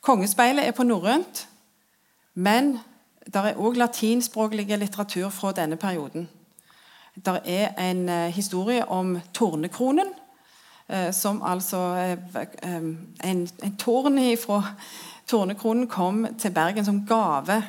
Kongespeilet 0.07 0.69
er 0.69 0.77
på 0.77 0.87
norrønt, 0.87 1.49
men 2.35 2.79
det 3.29 3.45
er 3.45 3.61
òg 3.61 3.77
latinspråklig 3.77 4.71
litteratur 4.79 5.29
fra 5.29 5.53
denne 5.53 5.77
perioden. 5.77 6.29
Det 7.15 7.41
er 7.45 7.75
en 7.83 8.09
uh, 8.09 8.29
historie 8.33 8.85
om 8.89 9.19
Tornekronen, 9.35 10.09
uh, 10.89 11.11
som 11.13 11.43
altså 11.43 11.81
uh, 12.33 12.47
en, 13.25 13.49
en, 13.63 13.77
tårn 13.79 14.21
fra 14.41 14.63
Tornekronen 15.27 15.87
kom 15.87 16.27
til 16.39 16.51
Bergen 16.51 16.85
som 16.85 17.07
gave 17.07 17.63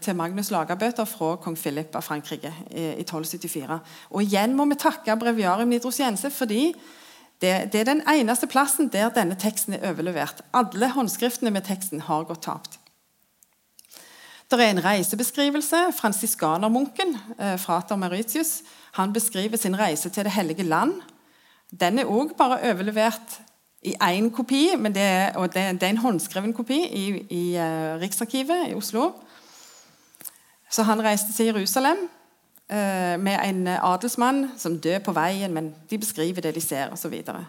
til 0.00 0.16
Magnus 0.16 0.48
Lagerbøter 0.50 1.04
fra 1.04 1.34
kong 1.36 1.58
Philip 1.60 1.92
av 1.92 2.00
Frankrike 2.02 2.48
i 2.72 3.02
1274. 3.04 3.76
Og 4.10 4.22
igjen 4.22 4.54
må 4.56 4.64
vi 4.70 4.78
takke 4.80 5.16
breviarium 5.20 5.68
nidrosiense, 5.68 6.30
fordi 6.32 6.70
det, 7.42 7.50
det, 7.72 7.82
er 7.82 7.90
den 7.90 8.00
eneste 8.08 8.48
plassen 8.48 8.88
der 8.88 9.12
denne 9.12 9.36
teksten 9.36 9.76
er 9.76 9.90
overlevert. 9.90 10.40
Alle 10.56 10.88
håndskriftene 10.88 11.52
med 11.52 11.68
teksten 11.68 12.00
har 12.08 12.24
gått 12.24 12.46
tapt. 12.48 12.78
Det 14.54 14.64
er 14.64 14.70
en 14.70 14.84
reisebeskrivelse. 14.84 15.76
Fransiskanermunken, 15.96 17.16
eh, 17.38 17.58
frater 17.58 17.96
Mauritius, 17.96 18.62
han 18.92 19.12
beskriver 19.12 19.56
sin 19.56 19.78
reise 19.78 20.08
til 20.08 20.24
Det 20.24 20.32
hellige 20.32 20.62
land. 20.62 20.92
Den 21.80 21.98
er 21.98 22.04
òg 22.04 22.36
bare 22.38 22.70
overlevert 22.70 23.40
i 23.82 23.94
én 24.02 24.30
kopi, 24.30 24.70
det 24.84 25.02
er, 25.02 25.32
og 25.34 25.54
det, 25.54 25.80
det, 25.80 25.82
er 25.82 25.90
en 25.90 25.96
håndskreven 25.96 26.52
kopi 26.52 26.86
i, 26.86 27.26
i 27.30 27.56
uh, 27.56 28.00
Riksarkivet 28.00 28.70
i 28.70 28.74
Oslo. 28.74 29.10
Så 30.70 30.82
han 30.82 31.04
reiste 31.04 31.32
til 31.32 31.46
Jerusalem 31.46 31.96
uh, 32.72 33.20
med 33.20 33.38
en 33.44 33.66
adelsmann 33.66 34.52
som 34.56 34.78
dør 34.78 34.98
på 34.98 35.12
veien, 35.12 35.52
men 35.52 35.74
de 35.90 35.98
beskriver 35.98 36.40
det 36.40 36.54
de 36.54 36.60
ser, 36.60 36.92
osv. 36.92 37.22
Og, 37.28 37.44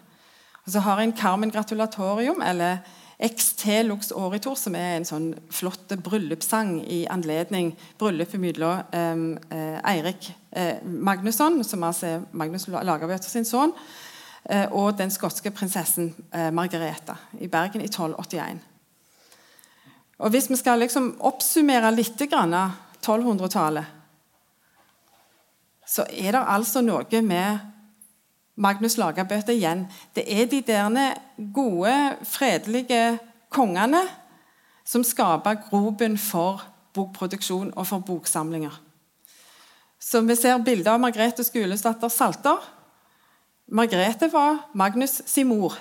og 0.65 0.71
så 0.71 0.79
har 0.79 0.99
en 0.99 1.17
Carmen 1.17 1.51
Gratulatorium, 1.51 2.41
eller 2.41 2.77
XT 3.19 3.65
Lux 3.87 4.11
Oritor, 4.11 4.57
som 4.59 4.75
er 4.75 4.97
en 4.97 5.07
sånn 5.07 5.29
flott 5.53 5.93
bryllupssang 6.03 6.81
i 6.83 7.05
anledning 7.11 7.71
bryllupet 7.99 8.41
mellom 8.43 9.37
eh, 9.49 9.77
Eirik 9.87 10.27
eh, 10.51 10.83
Magnusson, 10.83 11.61
som 11.63 11.85
altså 11.87 12.09
er 12.09 12.25
Magnus 12.35 12.67
Lagerbøter 12.67 13.31
sin 13.31 13.47
sønn, 13.47 13.71
eh, 14.49 14.67
og 14.67 14.97
den 14.99 15.13
skotske 15.15 15.53
prinsessen 15.55 16.11
eh, 16.33 16.51
Margareta 16.51 17.15
i 17.39 17.47
Bergen 17.47 17.85
i 17.85 17.87
1281. 17.87 18.59
Og 20.19 20.31
Hvis 20.31 20.49
vi 20.49 20.59
skal 20.59 20.79
liksom 20.79 21.13
oppsummere 21.27 21.91
litt 21.95 22.21
av 22.35 22.75
1200-tallet, 22.99 23.85
så 25.85 26.03
er 26.09 26.33
det 26.33 26.43
altså 26.49 26.81
noe 26.81 27.21
med 27.21 27.74
Magnus 28.55 28.95
Lagabøte 28.97 29.53
igjen. 29.53 29.85
Det 30.15 30.23
er 30.31 30.45
de 30.47 30.61
der 30.63 31.17
gode, 31.53 31.95
fredelige 32.23 33.19
kongene 33.49 34.01
som 34.85 35.03
skaper 35.03 35.59
grobunn 35.69 36.17
for 36.21 36.63
bokproduksjon 36.95 37.73
og 37.75 37.87
for 37.87 37.99
boksamlinger. 38.05 38.81
Så 39.99 40.21
Vi 40.21 40.35
ser 40.35 40.61
bilder 40.63 40.93
av 40.93 40.99
Margrethe 40.99 41.43
Skulesdatter 41.43 42.09
Salter. 42.09 42.61
Margrethe 43.67 44.29
var 44.31 44.69
Magnus 44.73 45.21
sin 45.25 45.47
mor. 45.47 45.73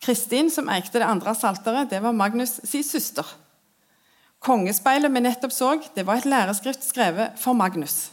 Kristin, 0.00 0.50
som 0.50 0.68
eikte 0.68 1.00
det 1.00 1.08
andre 1.08 1.34
salteret, 1.34 1.90
det 1.90 2.02
var 2.02 2.12
Magnus 2.12 2.60
sin 2.64 2.84
søster. 2.84 3.24
Kongespeilet 4.38 5.10
vi 5.10 5.20
nettopp 5.20 5.52
så, 5.52 5.72
det 5.94 6.04
var 6.06 6.20
et 6.20 6.28
læreskrift 6.28 6.84
skrevet 6.84 7.38
for 7.40 7.56
Magnus. 7.56 8.10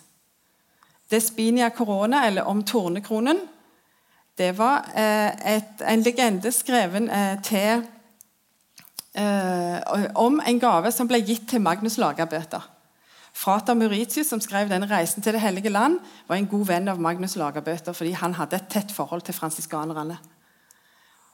Despinia 1.11 1.69
Corona, 1.69 2.25
eller 2.27 2.47
Om 2.47 2.63
tornekronen, 2.63 3.37
det 4.37 4.57
var 4.57 4.87
eh, 4.95 5.55
et, 5.55 5.81
en 5.85 6.01
legende 6.01 6.51
skreven 6.51 7.09
eh, 7.09 7.35
til 7.45 7.83
eh, 9.13 10.05
om 10.17 10.39
en 10.41 10.59
gave 10.61 10.91
som 10.91 11.09
ble 11.09 11.19
gitt 11.21 11.45
til 11.51 11.61
Magnus 11.61 11.99
Lagerbøter. 12.01 12.69
Frater 13.33 13.73
Mauritius, 13.73 14.27
som 14.27 14.41
skrev 14.41 14.69
den 14.69 14.83
'Reisen 14.83 15.21
til 15.21 15.33
Det 15.33 15.41
hellige 15.41 15.69
land', 15.69 15.99
var 16.27 16.35
en 16.35 16.47
god 16.47 16.65
venn 16.65 16.87
av 16.87 16.99
Magnus 16.99 17.35
Lagerbøter 17.35 17.93
fordi 17.93 18.11
han 18.11 18.33
hadde 18.33 18.55
et 18.55 18.69
tett 18.69 18.91
forhold 18.91 19.21
til 19.21 19.33
fransiskanerne. 19.33 20.17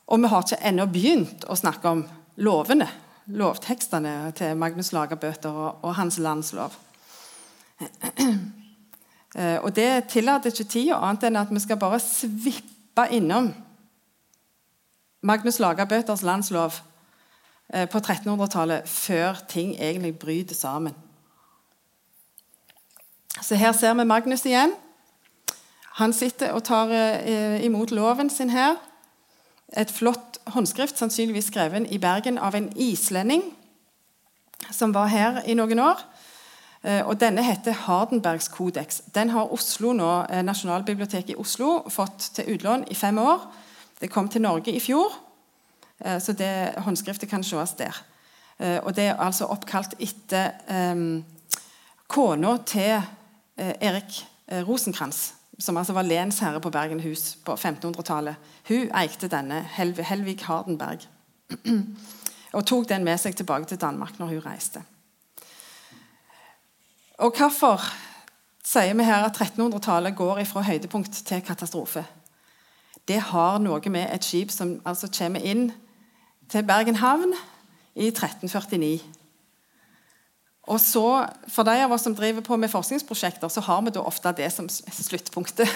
Og 0.07 0.19
vi 0.19 0.27
har 0.27 0.41
ikke 0.41 0.67
ennå 0.67 0.85
begynt 0.85 1.45
å 1.47 1.55
snakke 1.55 1.89
om 1.89 2.07
lovene, 2.35 2.87
lovtekstene 3.27 4.31
til 4.31 4.57
Magnus 4.57 4.91
Lagerbøter 4.91 5.49
og, 5.49 5.75
og 5.81 5.95
hans 5.95 6.17
landslov. 6.17 6.71
Og 9.61 9.75
Det 9.75 10.03
tillater 10.09 10.49
ikke 10.49 10.63
tida 10.63 10.95
annet 10.95 11.23
enn 11.23 11.35
at 11.35 11.51
vi 11.51 11.59
skal 11.59 11.77
bare 11.77 11.99
svippe 11.99 12.78
innom 13.05 13.53
Magnus 15.21 15.59
Lagerbøters 15.59 16.21
landslov 16.21 16.73
eh, 17.73 17.89
på 17.89 17.97
1300-tallet 17.97 18.89
før 18.89 19.35
ting 19.49 19.75
egentlig 19.75 20.19
bryter 20.19 20.55
sammen. 20.55 20.95
Så 23.41 23.55
Her 23.55 23.71
ser 23.71 23.93
vi 23.93 24.03
Magnus 24.03 24.45
igjen. 24.45 24.73
Han 25.99 26.13
sitter 26.13 26.51
og 26.51 26.63
tar 26.63 26.91
eh, 26.91 27.65
imot 27.65 27.91
loven 27.91 28.29
sin 28.29 28.49
her. 28.49 28.75
Et 29.77 29.91
flott 29.91 30.39
håndskrift, 30.47 30.97
sannsynligvis 30.97 31.45
skrevet 31.51 31.87
i 31.91 31.97
Bergen 31.97 32.37
av 32.37 32.55
en 32.55 32.71
islending 32.75 33.43
som 34.71 34.93
var 34.93 35.07
her 35.07 35.41
i 35.45 35.53
noen 35.53 35.79
år. 35.79 35.99
Eh, 36.83 37.01
og 37.07 37.19
Denne 37.19 37.43
heter 37.43 37.75
Hardenbergs 37.85 38.47
kodeks. 38.47 39.01
Den 39.15 39.29
har 39.29 39.53
Oslo 39.53 39.93
nå, 39.93 40.11
eh, 40.29 40.43
Nasjonalbiblioteket 40.43 41.35
i 41.35 41.39
Oslo 41.39 41.83
fått 41.89 42.31
til 42.35 42.55
utlån 42.55 42.87
i 42.91 42.95
fem 42.95 43.17
år. 43.17 43.47
Det 44.01 44.11
kom 44.11 44.29
til 44.29 44.41
Norge 44.41 44.71
i 44.71 44.79
fjor, 44.79 45.11
så 45.99 46.31
det 46.31 46.79
håndskriftet 46.79 47.29
kan 47.29 47.43
ses 47.43 47.73
der. 47.75 47.91
Og 48.85 48.95
Det 48.95 49.09
er 49.09 49.19
altså 49.19 49.49
oppkalt 49.51 49.95
etter 49.99 50.53
um, 50.71 51.25
kona 52.07 52.57
til 52.63 53.03
Eh, 53.59 53.75
Erik 53.81 54.27
eh, 54.47 54.69
Rosenkrantz, 54.69 55.33
som 55.57 55.77
altså 55.77 55.93
var 55.93 56.07
lensherre 56.07 56.61
på 56.61 56.69
Bergenhus 56.69 57.35
på 57.43 57.55
1500-tallet. 57.55 58.35
Hun 58.69 58.91
eikte 58.95 59.27
denne, 59.27 59.59
Helv 59.75 59.99
Helvig 59.99 60.39
Hardenberg, 60.47 61.03
og 62.55 62.65
tok 62.65 62.87
den 62.89 63.03
med 63.03 63.19
seg 63.19 63.35
tilbake 63.35 63.67
til 63.67 63.81
Danmark 63.81 64.19
når 64.19 64.31
hun 64.31 64.45
reiste. 64.45 64.83
Og 67.19 67.35
Hvorfor 67.35 67.83
sier 68.63 68.93
vi 68.95 69.03
her 69.03 69.25
at 69.27 69.35
1300-tallet 69.41 70.15
går 70.15 70.43
fra 70.47 70.61
høydepunkt 70.63 71.17
til 71.27 71.41
katastrofe? 71.43 72.05
Det 73.07 73.17
har 73.31 73.57
noe 73.59 73.91
med 73.91 74.07
et 74.13 74.23
skip 74.23 74.53
som 74.53 74.77
altså 74.87 75.09
kommer 75.11 75.43
inn 75.43 75.71
til 76.49 76.63
Bergen 76.63 77.01
havn 77.01 77.33
i 77.95 78.07
1349. 78.07 79.01
Og 80.69 80.79
så, 80.79 81.27
For 81.51 81.67
de 81.67 81.75
av 81.83 81.91
oss 81.91 82.07
som 82.07 82.15
driver 82.15 82.45
på 82.45 82.55
med 82.55 82.71
forskningsprosjekter, 82.71 83.51
så 83.51 83.61
har 83.67 83.81
vi 83.81 83.91
da 83.91 84.05
ofte 84.05 84.31
det 84.37 84.51
som 84.53 84.69
sluttpunktet. 84.69 85.67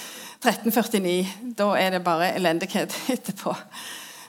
1349. 0.44 1.54
Da 1.56 1.74
er 1.80 1.90
det 1.96 2.04
bare 2.04 2.34
elendighet 2.34 2.96
etterpå. 3.16 3.54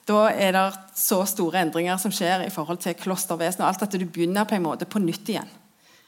Da 0.07 0.29
er 0.31 0.55
det 0.55 0.67
så 0.95 1.25
store 1.25 1.65
endringer 1.65 1.97
som 1.99 2.15
skjer 2.15 2.45
i 2.45 2.53
forhold 2.53 2.79
til 2.83 2.95
klostervesenet. 2.95 3.65
og 3.65 3.67
alt 3.67 3.83
At 3.83 3.99
du 3.99 4.05
begynner 4.05 4.47
på 4.47 4.55
en 4.55 4.69
måte 4.69 4.85
på 4.85 4.99
nytt 4.99 5.29
igjen. 5.29 5.51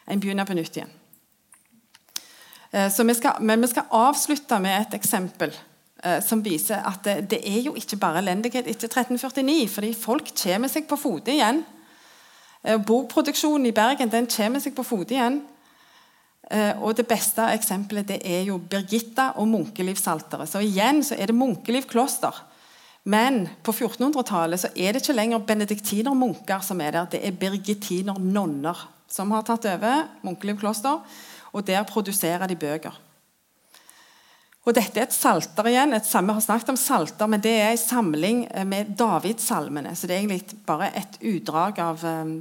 En 0.08 0.20
begynner 0.20 0.45
på 0.45 0.56
nytt 0.58 0.78
igjen. 0.78 0.91
Eh, 2.74 3.06
vi 3.06 3.14
skal, 3.14 3.32
men 3.39 3.62
vi 3.62 3.68
skal 3.68 3.89
avslutte 3.91 4.60
med 4.60 4.82
et 4.82 4.95
eksempel 4.97 5.54
eh, 6.04 6.20
som 6.26 6.41
viser 6.43 6.82
at 6.82 7.04
det, 7.06 7.30
det 7.30 7.39
er 7.45 7.62
jo 7.68 7.76
ikke 7.78 7.99
bare 8.01 8.24
elendighet 8.24 8.68
etter 8.68 8.89
1349. 8.89 9.70
fordi 9.70 9.93
folk 9.93 10.32
kommer 10.43 10.72
seg 10.72 10.88
på 10.89 10.97
fote 10.97 11.32
igjen. 11.32 11.62
Eh, 12.64 12.80
bokproduksjonen 12.82 13.70
i 13.70 13.76
Bergen 13.76 14.10
den 14.10 14.28
kommer 14.28 14.64
seg 14.64 14.76
på 14.76 14.86
fote 14.86 15.16
igjen. 15.16 15.41
Og 16.54 16.91
Det 16.93 17.08
beste 17.08 17.41
eksempelet 17.56 18.08
det 18.08 18.18
er 18.30 18.41
jo 18.43 18.58
Birgitta 18.60 19.30
og 19.39 19.47
Munkelivsalteret. 19.47 20.49
Så 20.51 20.60
igjen 20.62 20.99
så 21.01 21.16
er 21.16 21.32
det 21.32 21.36
Munkeliv 21.39 21.88
kloster. 21.89 22.36
Men 23.04 23.47
på 23.64 23.72
1400-tallet 23.72 24.60
så 24.60 24.70
er 24.76 24.93
det 24.93 25.01
ikke 25.01 25.16
lenger 25.16 25.45
benediktinermunker 25.47 26.60
som 26.62 26.82
er 26.84 26.91
der. 26.91 27.08
Det 27.16 27.22
er 27.26 27.39
birgittinernonner 27.39 28.84
som 29.14 29.32
har 29.34 29.45
tatt 29.45 29.68
over 29.70 30.07
Munkeliv 30.26 30.57
kloster. 30.61 31.01
Og 31.53 31.66
der 31.68 31.86
produserer 31.86 32.49
de 32.49 32.57
bøker. 32.57 32.95
Og 34.64 34.72
Dette 34.72 35.01
er 35.01 35.09
et 35.09 35.16
salter 35.16 35.68
igjen. 35.68 35.93
et 35.93 36.07
samme 36.07 36.34
har 36.34 36.41
snakket 36.41 36.72
om 36.72 36.80
salter, 36.80 37.28
men 37.28 37.41
det 37.43 37.51
er 37.51 37.72
en 37.74 37.78
samling 37.78 38.45
eh, 38.47 38.66
med 38.66 38.95
Davidsalmene. 38.97 39.91
Så 39.95 40.07
det 40.07 40.16
er 40.16 40.24
egentlig 40.24 40.57
bare 40.66 40.89
et 40.95 41.20
utdrag 41.20 41.80
av 41.84 42.05
eh, 42.05 42.32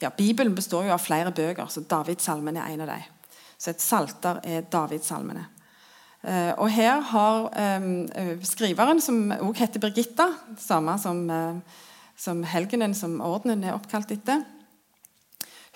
ja, 0.00 0.10
Bibelen 0.16 0.54
består 0.56 0.88
jo 0.88 0.96
av 0.96 1.04
flere 1.04 1.30
bøker, 1.30 1.68
så 1.68 1.84
Davidsalmene 1.84 2.64
er 2.64 2.72
en 2.72 2.86
av 2.86 2.92
dem. 2.94 3.36
Så 3.58 3.70
et 3.74 3.84
salter 3.84 4.40
er 4.48 4.64
Davidsalmene. 4.72 5.44
Eh, 6.24 6.54
og 6.56 6.70
her 6.72 7.04
har 7.12 7.50
skriveren, 8.48 9.04
som 9.04 9.28
også 9.36 9.60
heter 9.60 9.84
Birgitta, 9.84 10.32
samme 10.58 10.96
som, 10.98 11.26
som 12.16 12.42
helgenen 12.48 12.96
som 12.96 13.20
ordenen 13.20 13.68
er 13.68 13.76
oppkalt 13.76 14.16
etter 14.16 14.40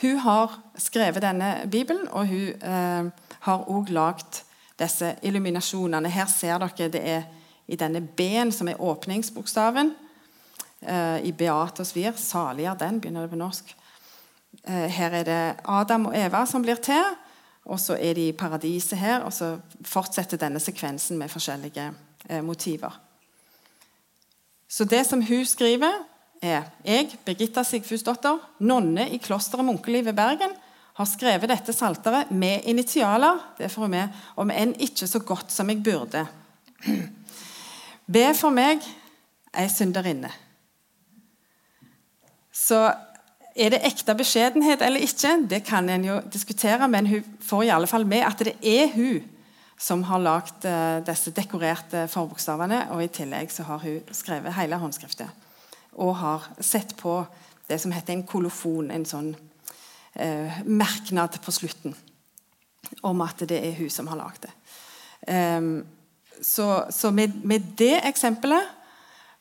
Hun 0.03 0.19
har 0.19 0.59
skrevet 0.79 1.23
denne 1.23 1.69
bibelen, 1.71 2.09
og 2.11 2.27
hun 2.27 2.63
har 3.41 3.65
også 3.71 3.93
lagd 3.93 4.43
disse 4.79 5.15
illuminasjonene. 5.23 6.11
Her 6.11 6.27
ser 6.27 6.59
dere 6.59 6.89
det 6.91 7.03
er 7.09 7.23
i 7.67 7.77
denne 7.77 8.01
B-en, 8.01 8.53
som 8.53 8.69
er 8.69 8.81
åpningsbokstaven. 8.81 9.95
eh, 10.83 11.25
I 11.25 11.33
Beate 11.33 11.81
og 11.81 11.87
svir. 11.87 12.13
Salig 12.17 12.65
er 12.65 12.75
den, 12.75 13.01
begynner 13.01 13.23
det 13.23 13.31
på 13.31 13.37
norsk. 13.37 13.77
Eh, 14.65 14.89
her 14.91 15.11
er 15.11 15.25
det 15.25 15.57
Adam 15.65 16.07
og 16.07 16.17
Eva 16.19 16.47
som 16.47 16.63
blir 16.63 16.75
til. 16.75 17.05
Og 17.65 17.81
så 17.81 17.97
er 18.01 18.15
de 18.15 18.29
i 18.29 18.33
paradiset 18.33 18.99
her. 18.99 19.21
Og 19.21 19.33
så 19.33 19.59
fortsetter 19.85 20.37
denne 20.37 20.61
sekvensen 20.61 21.19
med 21.19 21.29
forskjellige 21.29 21.93
uh, 22.31 22.45
motiver. 22.45 23.01
Så 24.69 24.85
det 24.85 25.07
som 25.07 25.23
hun 25.23 25.45
skriver, 25.45 25.93
er 26.43 26.67
jeg, 26.85 27.13
Birgitta 27.25 27.63
Sigfusdotter, 27.65 28.41
nonne 28.67 29.07
i 29.15 29.21
klosteret 29.23 29.67
Munkeliv 29.67 30.09
ved 30.09 30.17
Bergen, 30.19 30.55
har 30.93 31.09
skrevet 31.09 31.49
dette 31.49 31.73
salteret 31.73 32.33
med 32.35 32.67
initialer, 32.69 33.39
det 33.57 33.71
får 33.73 33.87
hun 33.87 33.95
med, 33.95 34.19
om 34.37 34.51
enn 34.53 34.75
ikke 34.83 35.09
så 35.09 35.23
godt 35.25 35.55
som 35.55 35.71
jeg 35.73 35.81
burde. 35.85 36.27
Be 38.13 38.27
for 38.37 38.53
meg, 38.53 38.83
ei 39.57 39.69
synderinne. 39.73 40.33
Så 42.53 42.83
er 43.57 43.73
det 43.73 43.83
ekte 43.87 44.15
beskjedenhet 44.17 44.83
eller 44.85 45.05
ikke, 45.05 45.37
det 45.49 45.63
kan 45.65 45.89
en 45.89 46.05
jo 46.05 46.19
diskutere, 46.33 46.89
men 46.89 47.09
hun 47.09 47.39
får 47.45 47.65
i 47.65 47.73
alle 47.73 47.89
fall 47.89 48.05
med 48.09 48.27
at 48.27 48.45
det 48.45 48.57
er 48.61 48.93
hun 48.93 49.23
som 49.83 50.05
har 50.07 50.21
lagd 50.23 50.67
uh, 50.69 51.01
disse 51.07 51.33
dekorerte 51.35 52.05
forbokstavene. 52.11 52.85
Og 52.95 53.03
i 53.03 53.11
tillegg 53.11 53.51
så 53.51 53.65
har 53.67 53.81
hun 53.83 54.13
skrevet 54.15 54.55
hele 54.55 54.79
håndskriftet. 54.79 55.31
Og 56.01 56.17
har 56.17 56.49
sett 56.61 56.97
på 56.97 57.21
det 57.69 57.81
som 57.81 57.93
heter 57.93 58.15
en 58.15 58.27
kolofon, 58.27 58.91
en 58.91 59.05
sånn 59.09 59.33
eh, 60.15 60.63
merknad 60.65 61.39
på 61.45 61.55
slutten 61.55 61.95
om 63.07 63.21
at 63.25 63.45
det 63.49 63.59
er 63.65 63.77
hun 63.79 63.91
som 63.91 64.09
har 64.11 64.21
lagd 64.21 64.47
det. 64.47 64.53
Um, 65.33 65.85
så, 66.43 66.85
så 66.91 67.13
med, 67.15 67.45
med, 67.47 67.75
det 67.79 68.01
eksempelet 68.09 68.67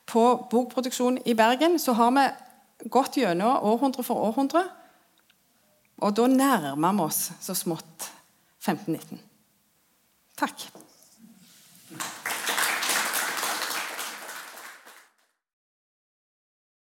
på 0.06 0.22
bokproduksjon 0.50 1.18
i 1.26 1.34
Bergen 1.34 1.78
så 1.82 1.96
har 1.98 2.12
vi 2.14 2.28
gått 2.92 3.18
gjennom 3.18 3.66
århundre 3.66 4.04
for 4.06 4.22
århundre. 4.28 4.62
Og 6.02 6.14
da 6.16 6.28
nærmer 6.30 6.96
vi 6.96 7.06
oss 7.06 7.24
så 7.42 7.54
smått 7.58 8.08
1519. 8.62 9.20
Takk. 10.38 10.66